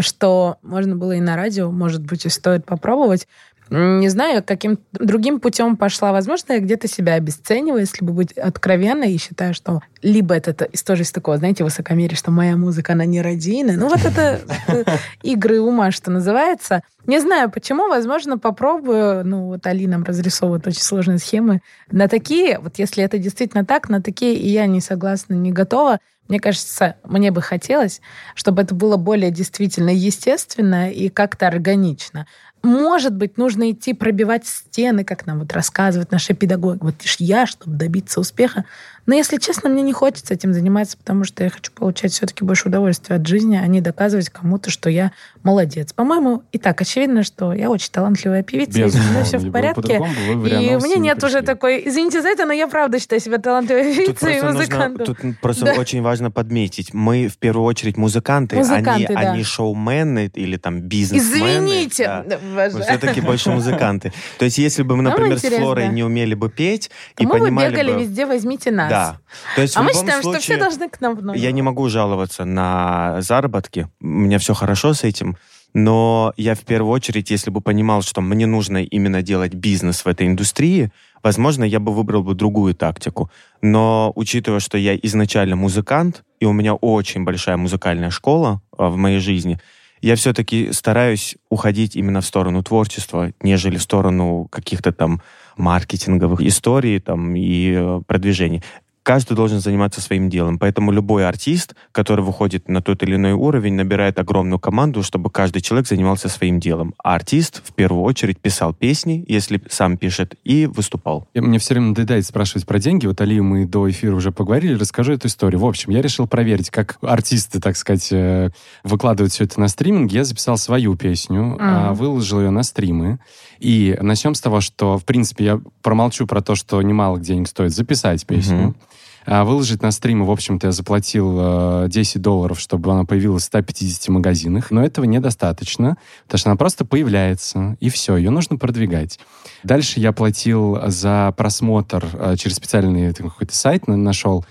что 0.00 0.58
можно 0.62 0.96
было 0.96 1.12
и 1.12 1.20
на 1.20 1.36
радио, 1.36 1.70
может 1.70 2.04
быть, 2.04 2.26
и 2.26 2.28
стоит 2.28 2.64
попробовать. 2.64 3.26
Не 3.70 4.08
знаю, 4.10 4.44
каким 4.44 4.78
другим 4.92 5.40
путем 5.40 5.76
пошла. 5.76 6.12
Возможно, 6.12 6.52
я 6.52 6.60
где-то 6.60 6.86
себя 6.86 7.14
обесцениваю, 7.14 7.80
если 7.80 8.04
бы 8.04 8.12
быть 8.12 8.32
откровенной, 8.32 9.12
и 9.12 9.18
считаю, 9.18 9.54
что 9.54 9.80
либо 10.02 10.34
это 10.34 10.64
из 10.64 10.82
тоже 10.82 11.02
из 11.02 11.12
такого, 11.12 11.38
знаете, 11.38 11.64
высокомерия, 11.64 12.16
что 12.16 12.30
моя 12.30 12.56
музыка, 12.56 12.92
она 12.92 13.06
не 13.06 13.22
радийная. 13.22 13.76
Ну, 13.76 13.88
вот 13.88 14.04
это 14.04 14.40
э, 14.68 14.84
игры 15.22 15.60
ума, 15.60 15.90
что 15.92 16.10
называется. 16.10 16.82
Не 17.06 17.20
знаю, 17.20 17.50
почему. 17.50 17.88
Возможно, 17.88 18.38
попробую. 18.38 19.24
Ну, 19.24 19.46
вот 19.46 19.66
Али 19.66 19.86
нам 19.86 20.04
разрисовывает 20.04 20.66
очень 20.66 20.82
сложные 20.82 21.18
схемы. 21.18 21.62
На 21.90 22.06
такие, 22.06 22.58
вот 22.58 22.78
если 22.78 23.02
это 23.02 23.16
действительно 23.16 23.64
так, 23.64 23.88
на 23.88 24.02
такие 24.02 24.34
и 24.34 24.48
я 24.48 24.66
не 24.66 24.82
согласна, 24.82 25.34
не 25.34 25.52
готова. 25.52 26.00
Мне 26.28 26.40
кажется, 26.40 26.96
мне 27.04 27.30
бы 27.30 27.42
хотелось, 27.42 28.00
чтобы 28.34 28.62
это 28.62 28.74
было 28.74 28.96
более 28.96 29.30
действительно 29.30 29.90
естественно 29.90 30.90
и 30.90 31.08
как-то 31.10 31.46
органично. 31.46 32.26
Может 32.64 33.14
быть, 33.14 33.36
нужно 33.36 33.70
идти 33.70 33.92
пробивать 33.92 34.46
стены, 34.46 35.04
как 35.04 35.26
нам 35.26 35.40
вот 35.40 35.52
рассказывают 35.52 36.10
наши 36.10 36.34
педагоги. 36.34 36.78
Вот 36.80 36.94
лишь 37.02 37.16
я, 37.18 37.46
чтобы 37.46 37.76
добиться 37.76 38.20
успеха. 38.20 38.64
Но, 39.06 39.14
если 39.14 39.36
честно, 39.36 39.68
мне 39.68 39.82
не 39.82 39.92
хочется 39.92 40.32
этим 40.32 40.54
заниматься, 40.54 40.96
потому 40.96 41.24
что 41.24 41.44
я 41.44 41.50
хочу 41.50 41.70
получать 41.72 42.12
все-таки 42.12 42.42
больше 42.42 42.68
удовольствия 42.68 43.16
от 43.16 43.26
жизни, 43.26 43.60
а 43.62 43.66
не 43.66 43.82
доказывать 43.82 44.30
кому-то, 44.30 44.70
что 44.70 44.88
я 44.88 45.12
молодец. 45.42 45.92
По-моему, 45.92 46.42
и 46.52 46.58
так 46.58 46.80
очевидно, 46.80 47.22
что 47.22 47.52
я 47.52 47.68
очень 47.68 47.90
талантливая 47.92 48.42
певица, 48.42 48.82
и 48.82 48.88
со 48.88 48.98
мной 48.98 49.24
все 49.24 49.36
в 49.36 49.50
порядке. 49.50 49.96
И 49.96 50.74
у 50.74 50.80
меня 50.80 50.96
не 50.96 51.04
нет 51.04 51.22
уже 51.22 51.42
такой... 51.42 51.86
Извините 51.86 52.22
за 52.22 52.28
это, 52.28 52.46
но 52.46 52.54
я 52.54 52.66
правда 52.66 52.98
считаю 52.98 53.20
себя 53.20 53.36
талантливой 53.36 53.94
певицей 53.94 54.08
и 54.08 54.40
просто, 54.40 54.46
нужно, 54.46 54.52
музыкантом. 54.52 55.06
тут 55.06 55.18
просто 55.42 55.64
Да. 55.66 55.72
очень 55.74 56.00
важно 56.00 56.30
подметить. 56.30 56.94
Мы 56.94 57.28
в 57.28 57.36
первую 57.36 57.66
очередь 57.66 57.98
музыканты, 57.98 58.56
Музыканты, 58.56 58.90
они, 58.90 59.06
да. 59.06 59.32
они 59.32 59.42
шоумены 59.44 60.30
или 60.34 60.56
там 60.56 60.80
бизнесмены. 60.80 61.66
Извините, 61.66 62.04
да. 62.26 62.38
Мы 62.54 62.78
уважаю. 62.78 62.98
все-таки 62.98 63.20
больше 63.20 63.50
музыканты. 63.50 64.12
То 64.38 64.44
есть, 64.44 64.58
если 64.58 64.82
бы 64.82 64.96
мы, 64.96 65.02
например, 65.02 65.38
с. 65.38 65.42
Флорой 65.42 65.88
не 65.88 66.02
умели 66.02 66.34
бы 66.34 66.48
петь 66.48 66.90
и 67.18 67.26
мы 67.26 67.34
бы 67.34 67.38
понимали 67.40 67.72
бегали 67.72 68.02
везде, 68.02 68.26
возьмите 68.26 68.70
нас. 68.70 68.88
Да. 68.88 69.18
То 69.56 69.62
есть, 69.62 69.76
А 69.76 69.82
мы 69.82 69.92
считаем, 69.92 70.20
что 70.22 70.32
все 70.32 70.40
случае, 70.40 70.56
должны 70.58 70.88
к 70.88 71.00
нам 71.00 71.16
в 71.16 71.22
номер. 71.22 71.38
Я 71.38 71.52
не 71.52 71.62
могу 71.62 71.88
жаловаться 71.88 72.44
на 72.44 73.20
заработки. 73.20 73.88
У 74.00 74.06
меня 74.06 74.38
все 74.38 74.54
хорошо 74.54 74.94
с 74.94 75.04
этим. 75.04 75.36
Но 75.74 76.32
я 76.36 76.54
в 76.54 76.60
первую 76.60 76.92
очередь, 76.92 77.30
если 77.30 77.50
бы 77.50 77.60
понимал, 77.60 78.02
что 78.02 78.20
мне 78.20 78.46
нужно 78.46 78.84
именно 78.84 79.22
делать 79.22 79.54
бизнес 79.54 80.04
в 80.04 80.08
этой 80.08 80.28
индустрии, 80.28 80.92
возможно, 81.22 81.64
я 81.64 81.80
бы 81.80 81.92
выбрал 81.92 82.22
бы 82.22 82.34
другую 82.34 82.74
тактику. 82.74 83.28
Но 83.60 84.12
учитывая, 84.14 84.60
что 84.60 84.78
я 84.78 84.94
изначально 84.94 85.56
музыкант, 85.56 86.22
и 86.38 86.46
у 86.46 86.52
меня 86.52 86.74
очень 86.74 87.24
большая 87.24 87.56
музыкальная 87.56 88.10
школа 88.10 88.62
а, 88.78 88.88
в 88.88 88.96
моей 88.96 89.18
жизни, 89.18 89.58
я 90.04 90.16
все-таки 90.16 90.70
стараюсь 90.72 91.36
уходить 91.48 91.96
именно 91.96 92.20
в 92.20 92.26
сторону 92.26 92.62
творчества, 92.62 93.32
нежели 93.40 93.78
в 93.78 93.82
сторону 93.82 94.48
каких-то 94.50 94.92
там 94.92 95.22
маркетинговых 95.56 96.42
историй 96.42 97.00
там, 97.00 97.34
и 97.34 97.72
э, 97.74 98.02
продвижений. 98.06 98.62
Каждый 99.04 99.34
должен 99.34 99.60
заниматься 99.60 100.00
своим 100.00 100.30
делом. 100.30 100.58
Поэтому 100.58 100.90
любой 100.90 101.28
артист, 101.28 101.74
который 101.92 102.24
выходит 102.24 102.68
на 102.68 102.80
тот 102.80 103.02
или 103.02 103.16
иной 103.16 103.32
уровень, 103.32 103.74
набирает 103.74 104.18
огромную 104.18 104.58
команду, 104.58 105.02
чтобы 105.02 105.28
каждый 105.28 105.60
человек 105.60 105.86
занимался 105.86 106.30
своим 106.30 106.58
делом. 106.58 106.94
А 107.04 107.14
артист 107.14 107.60
в 107.62 107.74
первую 107.74 108.02
очередь 108.02 108.40
писал 108.40 108.72
песни, 108.72 109.22
если 109.28 109.60
сам 109.68 109.98
пишет, 109.98 110.36
и 110.42 110.64
выступал. 110.64 111.28
И 111.34 111.40
Мне 111.40 111.58
все 111.58 111.74
время 111.74 111.88
надоедает 111.88 112.24
спрашивать 112.24 112.66
про 112.66 112.78
деньги. 112.78 113.06
Вот 113.06 113.20
Алию 113.20 113.44
мы 113.44 113.66
до 113.66 113.90
эфира 113.90 114.16
уже 114.16 114.32
поговорили. 114.32 114.72
Расскажу 114.74 115.12
эту 115.12 115.28
историю. 115.28 115.60
В 115.60 115.66
общем, 115.66 115.90
я 115.92 116.00
решил 116.00 116.26
проверить, 116.26 116.70
как 116.70 116.96
артисты, 117.02 117.60
так 117.60 117.76
сказать, 117.76 118.08
э, 118.10 118.48
выкладывают 118.84 119.34
все 119.34 119.44
это 119.44 119.60
на 119.60 119.68
стриминг. 119.68 120.12
Я 120.12 120.24
записал 120.24 120.56
свою 120.56 120.96
песню, 120.96 121.58
Мгм. 121.60 121.92
выложил 121.92 122.40
ее 122.40 122.48
на 122.50 122.62
стримы. 122.62 123.18
И 123.60 123.98
начнем 124.00 124.34
с 124.34 124.40
того, 124.40 124.62
что, 124.62 124.96
в 124.96 125.04
принципе, 125.04 125.44
я 125.44 125.60
промолчу 125.82 126.26
про 126.26 126.40
то, 126.40 126.54
что 126.54 126.80
немало 126.80 127.20
денег 127.20 127.48
стоит 127.48 127.72
записать 127.72 128.24
песню. 128.26 128.56
Мгм. 128.68 128.76
А 129.26 129.44
выложить 129.44 129.82
на 129.82 129.90
стримы, 129.90 130.26
в 130.26 130.30
общем-то, 130.30 130.66
я 130.68 130.72
заплатил 130.72 131.36
э, 131.38 131.86
10 131.88 132.20
долларов, 132.20 132.60
чтобы 132.60 132.92
она 132.92 133.04
появилась 133.04 133.42
в 133.44 133.46
150 133.46 134.08
магазинах. 134.08 134.70
Но 134.70 134.84
этого 134.84 135.04
недостаточно, 135.04 135.96
потому 136.24 136.38
что 136.38 136.50
она 136.50 136.56
просто 136.56 136.84
появляется, 136.84 137.76
и 137.80 137.88
все, 137.88 138.16
ее 138.16 138.30
нужно 138.30 138.56
продвигать. 138.58 139.18
Дальше 139.62 139.98
я 140.00 140.12
платил 140.12 140.78
за 140.86 141.32
просмотр 141.36 142.04
э, 142.12 142.36
через 142.36 142.56
специальный 142.56 143.12
какой-то 143.14 143.54
сайт, 143.56 143.88
на- 143.88 143.96
нашел 143.96 144.44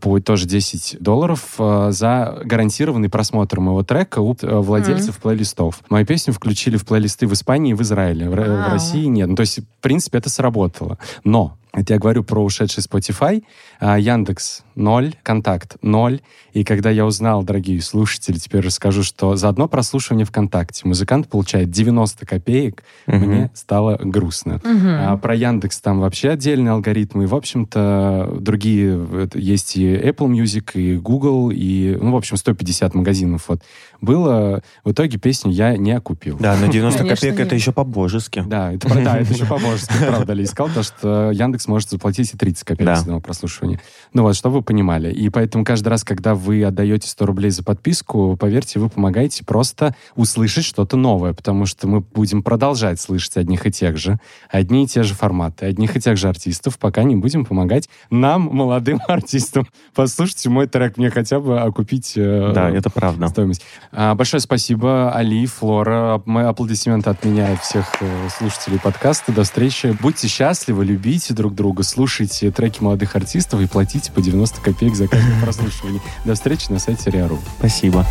по 0.00 0.20
тоже 0.20 0.46
10 0.46 0.96
долларов 1.00 1.54
э, 1.58 1.88
за 1.90 2.40
гарантированный 2.44 3.08
просмотр 3.10 3.60
моего 3.60 3.82
трека 3.82 4.20
у 4.20 4.34
э, 4.40 4.46
владельцев 4.60 5.18
плейлистов. 5.18 5.80
Мою 5.90 6.06
песню 6.06 6.32
включили 6.32 6.76
в 6.76 6.86
плейлисты 6.86 7.26
в 7.26 7.32
Испании 7.34 7.72
и 7.72 7.74
в 7.74 7.82
Израиле. 7.82 8.30
В, 8.30 8.34
Р- 8.34 8.68
в. 8.68 8.72
России 8.72 9.04
нет. 9.04 9.28
Ну, 9.28 9.34
то 9.34 9.42
есть, 9.42 9.58
в 9.58 9.82
принципе, 9.82 10.18
это 10.18 10.30
сработало. 10.30 10.98
Но 11.24 11.58
это 11.72 11.92
я 11.94 11.98
говорю 11.98 12.24
про 12.24 12.42
ушедший 12.42 12.82
Spotify, 12.82 13.42
а, 13.80 13.98
Яндекс 13.98 14.62
ноль, 14.74 15.14
Контакт 15.22 15.76
ноль. 15.82 16.20
И 16.52 16.64
когда 16.64 16.90
я 16.90 17.04
узнал, 17.04 17.42
дорогие 17.42 17.80
слушатели, 17.82 18.36
теперь 18.38 18.62
расскажу, 18.64 19.02
что 19.02 19.36
за 19.36 19.48
одно 19.48 19.68
прослушивание 19.68 20.24
ВКонтакте 20.24 20.88
музыкант 20.88 21.28
получает 21.28 21.70
90 21.70 22.24
копеек, 22.26 22.82
Мгм. 23.06 23.18
мне 23.26 23.50
стало 23.54 23.96
грустно. 24.02 24.60
Мгм. 24.64 24.88
А 24.88 25.16
про 25.18 25.34
Яндекс 25.34 25.80
там 25.80 26.00
вообще 26.00 26.30
отдельные 26.30 26.72
алгоритмы. 26.72 27.24
И, 27.24 27.26
в 27.26 27.34
общем-то, 27.34 28.36
другие... 28.40 29.28
Есть 29.34 29.76
и 29.76 29.94
Apple 29.94 30.28
Music, 30.28 30.72
и 30.74 30.96
Google, 30.96 31.50
и, 31.50 31.96
ну, 32.00 32.12
в 32.12 32.16
общем, 32.16 32.36
150 32.36 32.94
магазинов 32.94 33.44
вот 33.48 33.62
было. 34.00 34.62
В 34.84 34.92
итоге 34.92 35.18
песню 35.18 35.52
я 35.52 35.76
не 35.76 35.92
окупил. 35.92 36.38
Да, 36.38 36.56
на 36.56 36.68
90 36.68 36.98
Конечно, 37.00 37.16
копеек 37.16 37.38
нет. 37.38 37.46
это 37.46 37.54
еще 37.56 37.72
по-божески. 37.72 38.42
Да, 38.46 38.72
это, 38.72 38.88
да, 38.88 39.18
это 39.18 39.32
еще 39.32 39.44
по-божески, 39.46 39.92
правда 40.06 40.32
ли 40.32 40.44
искал, 40.44 40.68
потому 40.68 40.84
что 40.84 41.30
Яндекс 41.32 41.57
может 41.66 41.90
заплатить 41.90 42.32
и 42.34 42.36
30 42.36 42.64
копеек 42.64 42.86
Да. 42.86 42.96
с 42.96 43.00
одного 43.02 43.20
прослушивания. 43.20 43.80
Ну 44.12 44.22
вот, 44.22 44.36
чтобы 44.36 44.56
вы 44.56 44.62
понимали. 44.62 45.10
И 45.12 45.28
поэтому 45.30 45.64
каждый 45.64 45.88
раз, 45.88 46.04
когда 46.04 46.34
вы 46.34 46.62
отдаете 46.62 47.08
100 47.08 47.26
рублей 47.26 47.50
за 47.50 47.64
подписку, 47.64 48.36
поверьте, 48.38 48.78
вы 48.78 48.88
помогаете 48.88 49.44
просто 49.44 49.94
услышать 50.14 50.64
что-то 50.64 50.96
новое, 50.96 51.32
потому 51.32 51.66
что 51.66 51.88
мы 51.88 52.00
будем 52.00 52.42
продолжать 52.42 53.00
слышать 53.00 53.36
одних 53.38 53.66
и 53.66 53.72
тех 53.72 53.96
же, 53.96 54.18
одни 54.50 54.84
и 54.84 54.86
те 54.86 55.02
же 55.02 55.14
форматы, 55.14 55.66
одних 55.66 55.96
и 55.96 56.00
тех 56.00 56.16
же 56.16 56.28
артистов, 56.28 56.78
пока 56.78 57.02
не 57.02 57.16
будем 57.16 57.44
помогать 57.44 57.88
нам, 58.10 58.42
молодым 58.42 59.00
артистам. 59.08 59.66
Послушайте 59.94 60.50
мой 60.50 60.66
трек, 60.66 60.96
мне 60.98 61.10
хотя 61.10 61.40
бы 61.40 61.60
окупить 61.60 62.12
э, 62.16 62.52
Да, 62.54 62.68
это 62.70 62.90
правда. 62.90 63.28
стоимость. 63.28 63.62
А, 63.92 64.14
большое 64.14 64.40
спасибо, 64.40 65.12
Али, 65.12 65.46
Флора. 65.46 66.22
Мои 66.26 66.44
аплодисменты 66.44 67.10
от 67.10 67.24
меня 67.24 67.52
и 67.52 67.56
всех 67.56 67.86
э, 68.00 68.28
слушателей 68.36 68.78
подкаста. 68.78 69.32
До 69.32 69.44
встречи. 69.44 69.96
Будьте 70.00 70.28
счастливы, 70.28 70.84
любите 70.84 71.32
друг 71.34 71.47
друга, 71.54 71.82
слушайте 71.82 72.50
треки 72.50 72.82
молодых 72.82 73.16
артистов 73.16 73.60
и 73.60 73.66
платите 73.66 74.12
по 74.12 74.20
90 74.20 74.60
копеек 74.60 74.94
за 74.94 75.08
каждое 75.08 75.40
прослушивание. 75.40 76.00
До 76.24 76.34
встречи 76.34 76.70
на 76.70 76.78
сайте 76.78 77.10
Риару. 77.10 77.38
Спасибо. 77.58 78.06